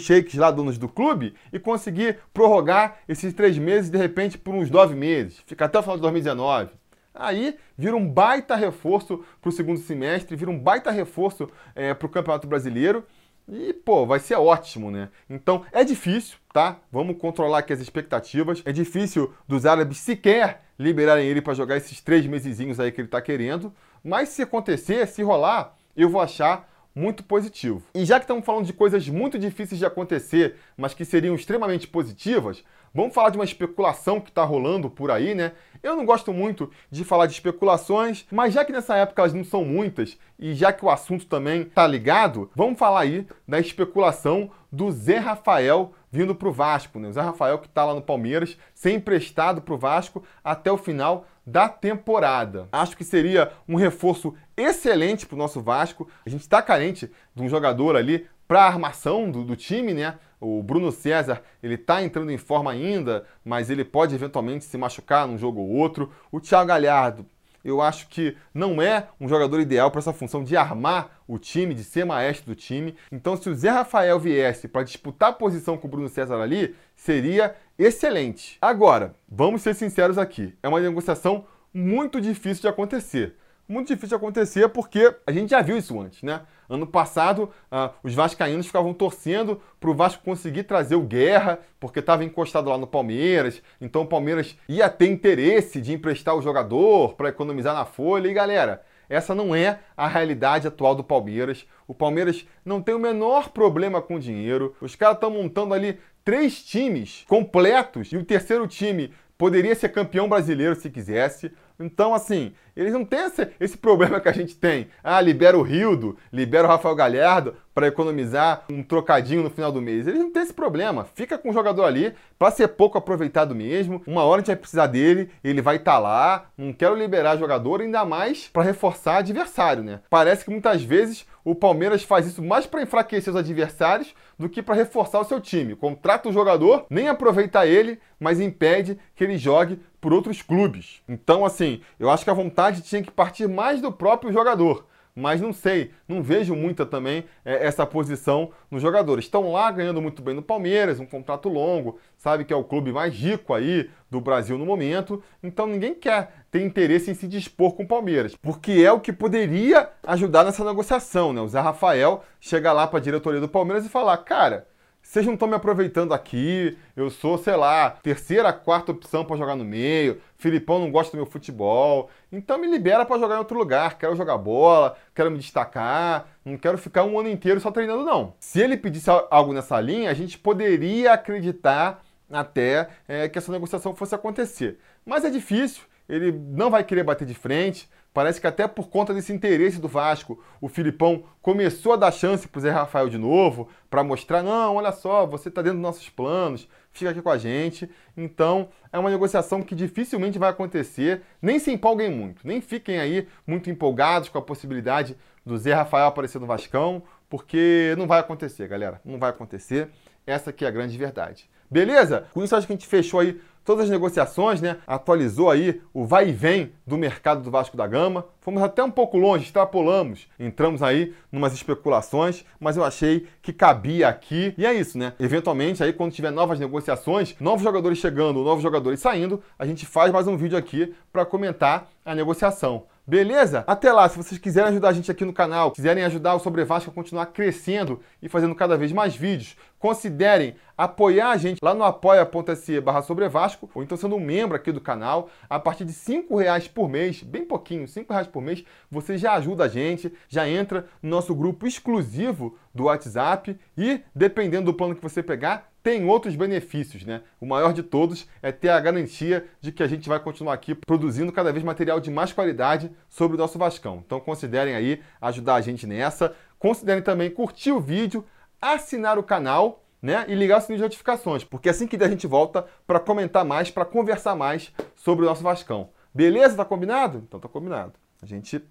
sheiks 0.00 0.34
lá, 0.34 0.50
donos 0.50 0.78
do 0.78 0.88
clube, 0.88 1.34
e 1.52 1.58
conseguir 1.58 2.18
prorrogar 2.32 2.98
esses 3.08 3.32
três 3.32 3.58
meses 3.58 3.90
de 3.90 3.98
repente 3.98 4.38
por 4.38 4.54
uns 4.54 4.70
nove 4.70 4.94
meses? 4.94 5.42
Fica 5.46 5.64
até 5.64 5.78
o 5.78 5.82
final 5.82 5.96
de 5.96 6.02
2019. 6.02 6.70
Aí 7.12 7.56
vira 7.76 7.96
um 7.96 8.08
baita 8.08 8.54
reforço 8.54 9.24
para 9.40 9.48
o 9.48 9.52
segundo 9.52 9.78
semestre, 9.78 10.36
vira 10.36 10.50
um 10.50 10.58
baita 10.58 10.90
reforço 10.90 11.48
é, 11.74 11.90
eh, 11.90 11.94
para 11.94 12.06
o 12.06 12.10
Campeonato 12.10 12.46
Brasileiro. 12.46 13.04
E, 13.48 13.72
pô, 13.72 14.06
vai 14.06 14.20
ser 14.20 14.36
ótimo, 14.36 14.90
né? 14.90 15.10
Então, 15.28 15.64
é 15.70 15.84
difícil, 15.84 16.38
tá? 16.52 16.78
Vamos 16.90 17.18
controlar 17.18 17.58
aqui 17.58 17.72
as 17.72 17.80
expectativas. 17.80 18.62
É 18.64 18.72
difícil 18.72 19.34
dos 19.46 19.66
árabes 19.66 19.98
sequer 19.98 20.64
liberarem 20.78 21.26
ele 21.26 21.42
para 21.42 21.54
jogar 21.54 21.76
esses 21.76 22.00
três 22.00 22.26
mesezinhos 22.26 22.80
aí 22.80 22.90
que 22.90 23.00
ele 23.00 23.08
tá 23.08 23.20
querendo. 23.20 23.72
Mas 24.02 24.30
se 24.30 24.42
acontecer, 24.42 25.06
se 25.06 25.22
rolar, 25.22 25.76
eu 25.96 26.08
vou 26.08 26.20
achar 26.20 26.68
muito 26.94 27.24
positivo. 27.24 27.82
E 27.94 28.04
já 28.04 28.18
que 28.18 28.24
estamos 28.24 28.44
falando 28.44 28.66
de 28.66 28.72
coisas 28.72 29.08
muito 29.08 29.38
difíceis 29.38 29.78
de 29.78 29.86
acontecer, 29.86 30.56
mas 30.76 30.94
que 30.94 31.04
seriam 31.04 31.34
extremamente 31.34 31.88
positivas, 31.88 32.62
vamos 32.94 33.12
falar 33.12 33.30
de 33.30 33.38
uma 33.38 33.44
especulação 33.44 34.20
que 34.20 34.30
está 34.30 34.44
rolando 34.44 34.88
por 34.88 35.10
aí, 35.10 35.34
né? 35.34 35.52
Eu 35.82 35.96
não 35.96 36.06
gosto 36.06 36.32
muito 36.32 36.70
de 36.90 37.04
falar 37.04 37.26
de 37.26 37.32
especulações, 37.32 38.24
mas 38.30 38.54
já 38.54 38.64
que 38.64 38.72
nessa 38.72 38.96
época 38.96 39.22
elas 39.22 39.34
não 39.34 39.44
são 39.44 39.64
muitas 39.64 40.16
e 40.38 40.54
já 40.54 40.72
que 40.72 40.84
o 40.84 40.90
assunto 40.90 41.26
também 41.26 41.62
está 41.62 41.86
ligado, 41.86 42.50
vamos 42.54 42.78
falar 42.78 43.00
aí 43.00 43.26
da 43.46 43.58
especulação 43.58 44.50
do 44.74 44.90
Zé 44.90 45.18
Rafael 45.18 45.92
vindo 46.10 46.34
para 46.34 46.48
o 46.48 46.52
Vasco. 46.52 46.98
Né? 46.98 47.08
O 47.08 47.12
Zé 47.12 47.20
Rafael 47.20 47.58
que 47.58 47.66
está 47.66 47.84
lá 47.84 47.94
no 47.94 48.02
Palmeiras, 48.02 48.58
ser 48.74 48.92
emprestado 48.92 49.62
para 49.62 49.74
o 49.74 49.78
Vasco 49.78 50.22
até 50.42 50.70
o 50.70 50.76
final 50.76 51.26
da 51.46 51.68
temporada. 51.68 52.68
Acho 52.72 52.96
que 52.96 53.04
seria 53.04 53.52
um 53.68 53.76
reforço 53.76 54.34
excelente 54.56 55.26
para 55.26 55.34
o 55.34 55.38
nosso 55.38 55.60
Vasco. 55.60 56.08
A 56.26 56.30
gente 56.30 56.40
está 56.40 56.60
carente 56.60 57.10
de 57.34 57.42
um 57.42 57.48
jogador 57.48 57.96
ali 57.96 58.26
para 58.48 58.62
a 58.62 58.66
armação 58.66 59.30
do, 59.30 59.44
do, 59.44 59.56
time, 59.56 59.94
né? 59.94 60.18
O 60.40 60.62
Bruno 60.62 60.92
César, 60.92 61.42
ele 61.62 61.74
está 61.74 62.02
entrando 62.02 62.30
em 62.30 62.38
forma 62.38 62.70
ainda, 62.70 63.24
mas 63.44 63.70
ele 63.70 63.84
pode 63.84 64.14
eventualmente 64.14 64.64
se 64.64 64.76
machucar 64.76 65.26
num 65.26 65.38
jogo 65.38 65.60
ou 65.60 65.70
outro. 65.70 66.12
O 66.30 66.40
Thiago 66.40 66.68
Galhardo, 66.68 67.26
eu 67.64 67.80
acho 67.80 68.08
que 68.08 68.36
não 68.52 68.82
é 68.82 69.08
um 69.18 69.28
jogador 69.28 69.60
ideal 69.60 69.90
para 69.90 70.00
essa 70.00 70.12
função 70.12 70.44
de 70.44 70.56
armar 70.56 71.13
o 71.26 71.38
time, 71.38 71.74
de 71.74 71.84
ser 71.84 72.04
maestro 72.04 72.46
do 72.46 72.54
time. 72.54 72.94
Então, 73.10 73.36
se 73.36 73.48
o 73.48 73.54
Zé 73.54 73.70
Rafael 73.70 74.18
viesse 74.18 74.68
para 74.68 74.82
disputar 74.82 75.30
a 75.30 75.32
posição 75.32 75.76
com 75.76 75.86
o 75.86 75.90
Bruno 75.90 76.08
César 76.08 76.40
ali, 76.40 76.74
seria 76.94 77.54
excelente. 77.78 78.58
Agora, 78.60 79.14
vamos 79.28 79.62
ser 79.62 79.74
sinceros 79.74 80.18
aqui: 80.18 80.54
é 80.62 80.68
uma 80.68 80.80
negociação 80.80 81.46
muito 81.72 82.20
difícil 82.20 82.62
de 82.62 82.68
acontecer. 82.68 83.36
Muito 83.66 83.88
difícil 83.88 84.10
de 84.10 84.14
acontecer 84.16 84.68
porque 84.68 85.14
a 85.26 85.32
gente 85.32 85.50
já 85.50 85.62
viu 85.62 85.78
isso 85.78 85.98
antes, 85.98 86.22
né? 86.22 86.42
Ano 86.68 86.86
passado, 86.86 87.50
uh, 87.72 87.90
os 88.02 88.14
vascaínos 88.14 88.66
ficavam 88.66 88.92
torcendo 88.92 89.60
para 89.80 89.90
o 89.90 89.94
Vasco 89.94 90.22
conseguir 90.22 90.64
trazer 90.64 90.96
o 90.96 91.02
Guerra, 91.02 91.58
porque 91.80 92.00
estava 92.00 92.24
encostado 92.24 92.68
lá 92.68 92.76
no 92.76 92.86
Palmeiras. 92.86 93.62
Então 93.80 94.02
o 94.02 94.06
Palmeiras 94.06 94.56
ia 94.68 94.88
ter 94.90 95.06
interesse 95.10 95.80
de 95.80 95.94
emprestar 95.94 96.34
o 96.34 96.42
jogador 96.42 97.14
para 97.14 97.30
economizar 97.30 97.74
na 97.74 97.86
folha. 97.86 98.28
E 98.28 98.34
galera, 98.34 98.82
essa 99.08 99.34
não 99.34 99.54
é 99.54 99.80
a 99.96 100.06
realidade 100.06 100.66
atual 100.66 100.94
do 100.94 101.04
Palmeiras. 101.04 101.66
O 101.86 101.94
Palmeiras 101.94 102.46
não 102.64 102.80
tem 102.80 102.94
o 102.94 102.98
menor 102.98 103.50
problema 103.50 104.00
com 104.00 104.18
dinheiro. 104.18 104.74
Os 104.80 104.94
caras 104.96 105.16
estão 105.16 105.30
montando 105.30 105.74
ali 105.74 105.98
três 106.24 106.64
times 106.64 107.24
completos 107.28 108.12
e 108.12 108.16
o 108.16 108.24
terceiro 108.24 108.66
time 108.66 109.12
poderia 109.44 109.74
ser 109.74 109.90
campeão 109.90 110.26
brasileiro 110.26 110.74
se 110.74 110.88
quisesse. 110.88 111.52
Então, 111.78 112.14
assim, 112.14 112.54
eles 112.74 112.94
não 112.94 113.04
têm 113.04 113.26
esse, 113.26 113.46
esse, 113.60 113.76
problema 113.76 114.18
que 114.18 114.28
a 114.28 114.32
gente 114.32 114.56
tem. 114.56 114.88
Ah, 115.02 115.20
libera 115.20 115.58
o 115.58 115.60
Rildo, 115.60 116.16
libera 116.32 116.66
o 116.66 116.70
Rafael 116.70 116.94
Galhardo 116.94 117.54
para 117.74 117.86
economizar 117.86 118.64
um 118.70 118.82
trocadinho 118.82 119.42
no 119.42 119.50
final 119.50 119.70
do 119.70 119.82
mês. 119.82 120.06
Eles 120.06 120.20
não 120.20 120.32
têm 120.32 120.42
esse 120.42 120.54
problema. 120.54 121.06
Fica 121.14 121.36
com 121.36 121.50
o 121.50 121.52
jogador 121.52 121.84
ali 121.84 122.14
para 122.38 122.52
ser 122.52 122.68
pouco 122.68 122.96
aproveitado 122.96 123.54
mesmo. 123.54 124.00
Uma 124.06 124.24
hora 124.24 124.36
a 124.36 124.40
gente 124.40 124.46
vai 124.46 124.56
precisar 124.56 124.86
dele, 124.86 125.28
ele 125.42 125.60
vai 125.60 125.76
estar 125.76 125.92
tá 125.92 125.98
lá. 125.98 126.46
Não 126.56 126.72
quero 126.72 126.94
liberar 126.94 127.36
jogador, 127.36 127.82
ainda 127.82 128.02
mais 128.02 128.48
para 128.48 128.62
reforçar 128.62 129.18
adversário, 129.18 129.82
né? 129.82 130.00
Parece 130.08 130.42
que 130.42 130.50
muitas 130.50 130.82
vezes 130.82 131.26
o 131.44 131.54
Palmeiras 131.54 132.02
faz 132.02 132.26
isso 132.26 132.42
mais 132.42 132.66
para 132.66 132.82
enfraquecer 132.82 133.32
os 133.32 133.38
adversários 133.38 134.14
do 134.38 134.48
que 134.48 134.62
para 134.62 134.74
reforçar 134.74 135.20
o 135.20 135.24
seu 135.24 135.40
time. 135.40 135.76
Contrata 135.76 136.28
o 136.28 136.32
jogador, 136.32 136.86
nem 136.88 137.08
aproveita 137.08 137.66
ele, 137.66 138.00
mas 138.18 138.40
impede 138.40 138.98
que 139.14 139.22
ele 139.22 139.36
jogue 139.36 139.78
por 140.00 140.12
outros 140.12 140.40
clubes. 140.40 141.02
Então, 141.08 141.44
assim, 141.44 141.82
eu 142.00 142.10
acho 142.10 142.24
que 142.24 142.30
a 142.30 142.34
vontade 142.34 142.80
tinha 142.80 143.02
que 143.02 143.10
partir 143.10 143.46
mais 143.46 143.80
do 143.80 143.92
próprio 143.92 144.32
jogador. 144.32 144.86
Mas 145.14 145.40
não 145.40 145.52
sei, 145.52 145.92
não 146.08 146.22
vejo 146.22 146.56
muita 146.56 146.84
também 146.84 147.24
é, 147.44 147.66
essa 147.66 147.86
posição 147.86 148.50
nos 148.70 148.82
jogadores. 148.82 149.24
Estão 149.24 149.52
lá 149.52 149.70
ganhando 149.70 150.02
muito 150.02 150.22
bem 150.22 150.34
no 150.34 150.42
Palmeiras, 150.42 150.98
um 150.98 151.06
contrato 151.06 151.48
longo, 151.48 151.98
sabe 152.16 152.44
que 152.44 152.52
é 152.52 152.56
o 152.56 152.64
clube 152.64 152.92
mais 152.92 153.14
rico 153.14 153.54
aí 153.54 153.88
do 154.10 154.20
Brasil 154.20 154.58
no 154.58 154.66
momento, 154.66 155.22
então 155.42 155.66
ninguém 155.66 155.94
quer 155.94 156.44
ter 156.50 156.62
interesse 156.62 157.10
em 157.10 157.14
se 157.14 157.28
dispor 157.28 157.72
com 157.72 157.84
o 157.84 157.88
Palmeiras, 157.88 158.34
porque 158.36 158.72
é 158.72 158.90
o 158.90 159.00
que 159.00 159.12
poderia 159.12 159.88
ajudar 160.04 160.44
nessa 160.44 160.64
negociação, 160.64 161.32
né? 161.32 161.40
O 161.40 161.48
Zé 161.48 161.60
Rafael 161.60 162.22
chega 162.40 162.72
lá 162.72 162.86
para 162.86 162.98
a 162.98 163.02
diretoria 163.02 163.40
do 163.40 163.48
Palmeiras 163.48 163.84
e 163.84 163.88
falar, 163.88 164.16
cara, 164.18 164.66
vocês 165.14 165.26
não 165.26 165.34
estão 165.34 165.46
me 165.46 165.54
aproveitando 165.54 166.12
aqui, 166.12 166.76
eu 166.96 167.08
sou, 167.08 167.38
sei 167.38 167.54
lá, 167.54 167.88
terceira, 167.88 168.52
quarta 168.52 168.90
opção 168.90 169.24
para 169.24 169.36
jogar 169.36 169.54
no 169.54 169.64
meio, 169.64 170.20
Filipão 170.36 170.80
não 170.80 170.90
gosta 170.90 171.12
do 171.12 171.18
meu 171.18 171.24
futebol, 171.24 172.10
então 172.32 172.58
me 172.58 172.66
libera 172.66 173.06
para 173.06 173.20
jogar 173.20 173.36
em 173.36 173.38
outro 173.38 173.56
lugar, 173.56 173.96
quero 173.96 174.16
jogar 174.16 174.36
bola, 174.38 174.96
quero 175.14 175.30
me 175.30 175.38
destacar, 175.38 176.26
não 176.44 176.58
quero 176.58 176.76
ficar 176.76 177.04
um 177.04 177.16
ano 177.16 177.28
inteiro 177.28 177.60
só 177.60 177.70
treinando 177.70 178.02
não. 178.02 178.34
Se 178.40 178.60
ele 178.60 178.76
pedisse 178.76 179.08
algo 179.30 179.52
nessa 179.52 179.80
linha, 179.80 180.10
a 180.10 180.14
gente 180.14 180.36
poderia 180.36 181.12
acreditar 181.12 182.02
até 182.28 182.88
é, 183.06 183.28
que 183.28 183.38
essa 183.38 183.52
negociação 183.52 183.94
fosse 183.94 184.16
acontecer. 184.16 184.80
Mas 185.06 185.24
é 185.24 185.30
difícil, 185.30 185.84
ele 186.08 186.32
não 186.32 186.70
vai 186.70 186.82
querer 186.82 187.04
bater 187.04 187.24
de 187.24 187.34
frente, 187.34 187.88
Parece 188.14 188.40
que 188.40 188.46
até 188.46 188.68
por 188.68 188.88
conta 188.88 189.12
desse 189.12 189.32
interesse 189.32 189.80
do 189.80 189.88
Vasco, 189.88 190.40
o 190.60 190.68
Filipão 190.68 191.24
começou 191.42 191.94
a 191.94 191.96
dar 191.96 192.12
chance 192.12 192.48
o 192.54 192.60
Zé 192.60 192.70
Rafael 192.70 193.08
de 193.08 193.18
novo, 193.18 193.68
para 193.90 194.04
mostrar, 194.04 194.40
não, 194.40 194.76
olha 194.76 194.92
só, 194.92 195.26
você 195.26 195.48
está 195.48 195.60
dentro 195.60 195.78
dos 195.78 195.82
nossos 195.82 196.08
planos, 196.08 196.68
fica 196.92 197.10
aqui 197.10 197.20
com 197.20 197.28
a 197.28 197.36
gente. 197.36 197.90
Então, 198.16 198.68
é 198.92 198.98
uma 199.00 199.10
negociação 199.10 199.60
que 199.62 199.74
dificilmente 199.74 200.38
vai 200.38 200.50
acontecer. 200.50 201.22
Nem 201.42 201.58
se 201.58 201.72
empolguem 201.72 202.08
muito, 202.08 202.46
nem 202.46 202.60
fiquem 202.60 203.00
aí 203.00 203.26
muito 203.44 203.68
empolgados 203.68 204.28
com 204.28 204.38
a 204.38 204.42
possibilidade 204.42 205.16
do 205.44 205.58
Zé 205.58 205.74
Rafael 205.74 206.06
aparecer 206.06 206.40
no 206.40 206.46
Vascão, 206.46 207.02
porque 207.28 207.96
não 207.98 208.06
vai 208.06 208.20
acontecer, 208.20 208.68
galera. 208.68 209.00
Não 209.04 209.18
vai 209.18 209.30
acontecer. 209.30 209.90
Essa 210.24 210.50
aqui 210.50 210.64
é 210.64 210.68
a 210.68 210.70
grande 210.70 210.96
verdade. 210.96 211.50
Beleza? 211.68 212.28
Com 212.32 212.44
isso, 212.44 212.54
acho 212.54 212.66
que 212.66 212.72
a 212.72 212.76
gente 212.76 212.86
fechou 212.86 213.18
aí 213.18 213.40
todas 213.64 213.84
as 213.84 213.90
negociações, 213.90 214.60
né? 214.60 214.76
Atualizou 214.86 215.50
aí 215.50 215.80
o 215.92 216.04
vai 216.04 216.28
e 216.28 216.32
vem 216.32 216.72
do 216.86 216.98
mercado 216.98 217.42
do 217.42 217.50
Vasco 217.50 217.76
da 217.76 217.86
Gama. 217.86 218.26
Fomos 218.40 218.62
até 218.62 218.84
um 218.84 218.90
pouco 218.90 219.16
longe, 219.16 219.44
extrapolamos, 219.44 220.28
entramos 220.38 220.82
aí 220.82 221.14
numas 221.32 221.54
especulações, 221.54 222.44
mas 222.60 222.76
eu 222.76 222.84
achei 222.84 223.26
que 223.40 223.52
cabia 223.52 224.08
aqui. 224.08 224.54
E 224.58 224.66
é 224.66 224.74
isso, 224.74 224.98
né? 224.98 225.14
Eventualmente, 225.18 225.82
aí 225.82 225.92
quando 225.92 226.12
tiver 226.12 226.30
novas 226.30 226.60
negociações, 226.60 227.34
novos 227.40 227.62
jogadores 227.62 227.98
chegando, 227.98 228.44
novos 228.44 228.62
jogadores 228.62 229.00
saindo, 229.00 229.42
a 229.58 229.64
gente 229.64 229.86
faz 229.86 230.12
mais 230.12 230.26
um 230.26 230.36
vídeo 230.36 230.58
aqui 230.58 230.94
para 231.12 231.24
comentar 231.24 231.88
a 232.04 232.14
negociação. 232.14 232.84
Beleza? 233.06 233.64
Até 233.66 233.92
lá, 233.92 234.08
se 234.08 234.16
vocês 234.16 234.40
quiserem 234.40 234.70
ajudar 234.70 234.88
a 234.88 234.92
gente 234.94 235.10
aqui 235.10 235.26
no 235.26 235.32
canal, 235.32 235.70
quiserem 235.72 236.04
ajudar 236.04 236.34
o 236.36 236.38
Sobre 236.38 236.64
Vasco 236.64 236.90
a 236.90 236.94
continuar 236.94 237.26
crescendo 237.26 238.00
e 238.22 238.30
fazendo 238.30 238.54
cada 238.54 238.78
vez 238.78 238.92
mais 238.92 239.14
vídeos, 239.14 239.58
considerem 239.78 240.56
apoiar 240.76 241.28
a 241.28 241.36
gente 241.36 241.58
lá 241.62 241.74
no 241.74 241.84
apoia.se 241.84 242.80
barra 242.80 243.02
Sobre 243.02 243.28
Vasco, 243.28 243.68
ou 243.74 243.82
então 243.82 243.94
sendo 243.98 244.16
um 244.16 244.20
membro 244.20 244.56
aqui 244.56 244.72
do 244.72 244.80
canal, 244.80 245.28
a 245.50 245.60
partir 245.60 245.84
de 245.84 245.92
R$ 245.92 246.24
reais 246.30 246.66
por 246.66 246.88
mês, 246.88 247.22
bem 247.22 247.44
pouquinho, 247.44 247.84
R$ 247.84 248.06
reais 248.08 248.26
por 248.26 248.40
mês, 248.40 248.64
você 248.90 249.18
já 249.18 249.34
ajuda 249.34 249.64
a 249.64 249.68
gente, 249.68 250.10
já 250.26 250.48
entra 250.48 250.86
no 251.02 251.10
nosso 251.10 251.34
grupo 251.34 251.66
exclusivo 251.66 252.56
do 252.74 252.84
WhatsApp 252.84 253.54
e, 253.76 254.00
dependendo 254.14 254.72
do 254.72 254.74
plano 254.74 254.94
que 254.94 255.02
você 255.02 255.22
pegar, 255.22 255.73
tem 255.84 256.02
outros 256.06 256.34
benefícios, 256.34 257.04
né? 257.04 257.20
O 257.38 257.44
maior 257.44 257.74
de 257.74 257.82
todos 257.82 258.26
é 258.40 258.50
ter 258.50 258.70
a 258.70 258.80
garantia 258.80 259.46
de 259.60 259.70
que 259.70 259.82
a 259.82 259.86
gente 259.86 260.08
vai 260.08 260.18
continuar 260.18 260.54
aqui 260.54 260.74
produzindo 260.74 261.30
cada 261.30 261.52
vez 261.52 261.62
material 261.62 262.00
de 262.00 262.10
mais 262.10 262.32
qualidade 262.32 262.90
sobre 263.06 263.36
o 263.36 263.38
nosso 263.38 263.58
Vascão. 263.58 264.02
Então 264.04 264.18
considerem 264.18 264.74
aí 264.74 265.02
ajudar 265.20 265.56
a 265.56 265.60
gente 265.60 265.86
nessa. 265.86 266.34
Considerem 266.58 267.02
também 267.02 267.30
curtir 267.30 267.70
o 267.70 267.80
vídeo, 267.80 268.24
assinar 268.60 269.18
o 269.18 269.22
canal 269.22 269.82
né? 270.00 270.26
E 270.28 270.34
ligar 270.34 270.58
o 270.58 270.60
sininho 270.60 270.76
de 270.76 270.82
notificações, 270.82 271.44
porque 271.44 271.66
assim 271.66 271.86
que 271.86 271.96
der 271.96 272.04
a 272.04 272.10
gente 272.10 272.26
volta 272.26 272.66
para 272.86 273.00
comentar 273.00 273.42
mais, 273.42 273.70
para 273.70 273.86
conversar 273.86 274.34
mais 274.34 274.70
sobre 274.94 275.24
o 275.24 275.28
nosso 275.28 275.42
Vascão. 275.42 275.88
Beleza? 276.12 276.56
Tá 276.56 276.64
combinado? 276.64 277.24
Então 277.26 277.40
tá 277.40 277.48
combinado. 277.48 277.94
A 278.22 278.26
gente 278.26 278.62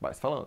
vai 0.00 0.14
se 0.14 0.20
falando. 0.20 0.46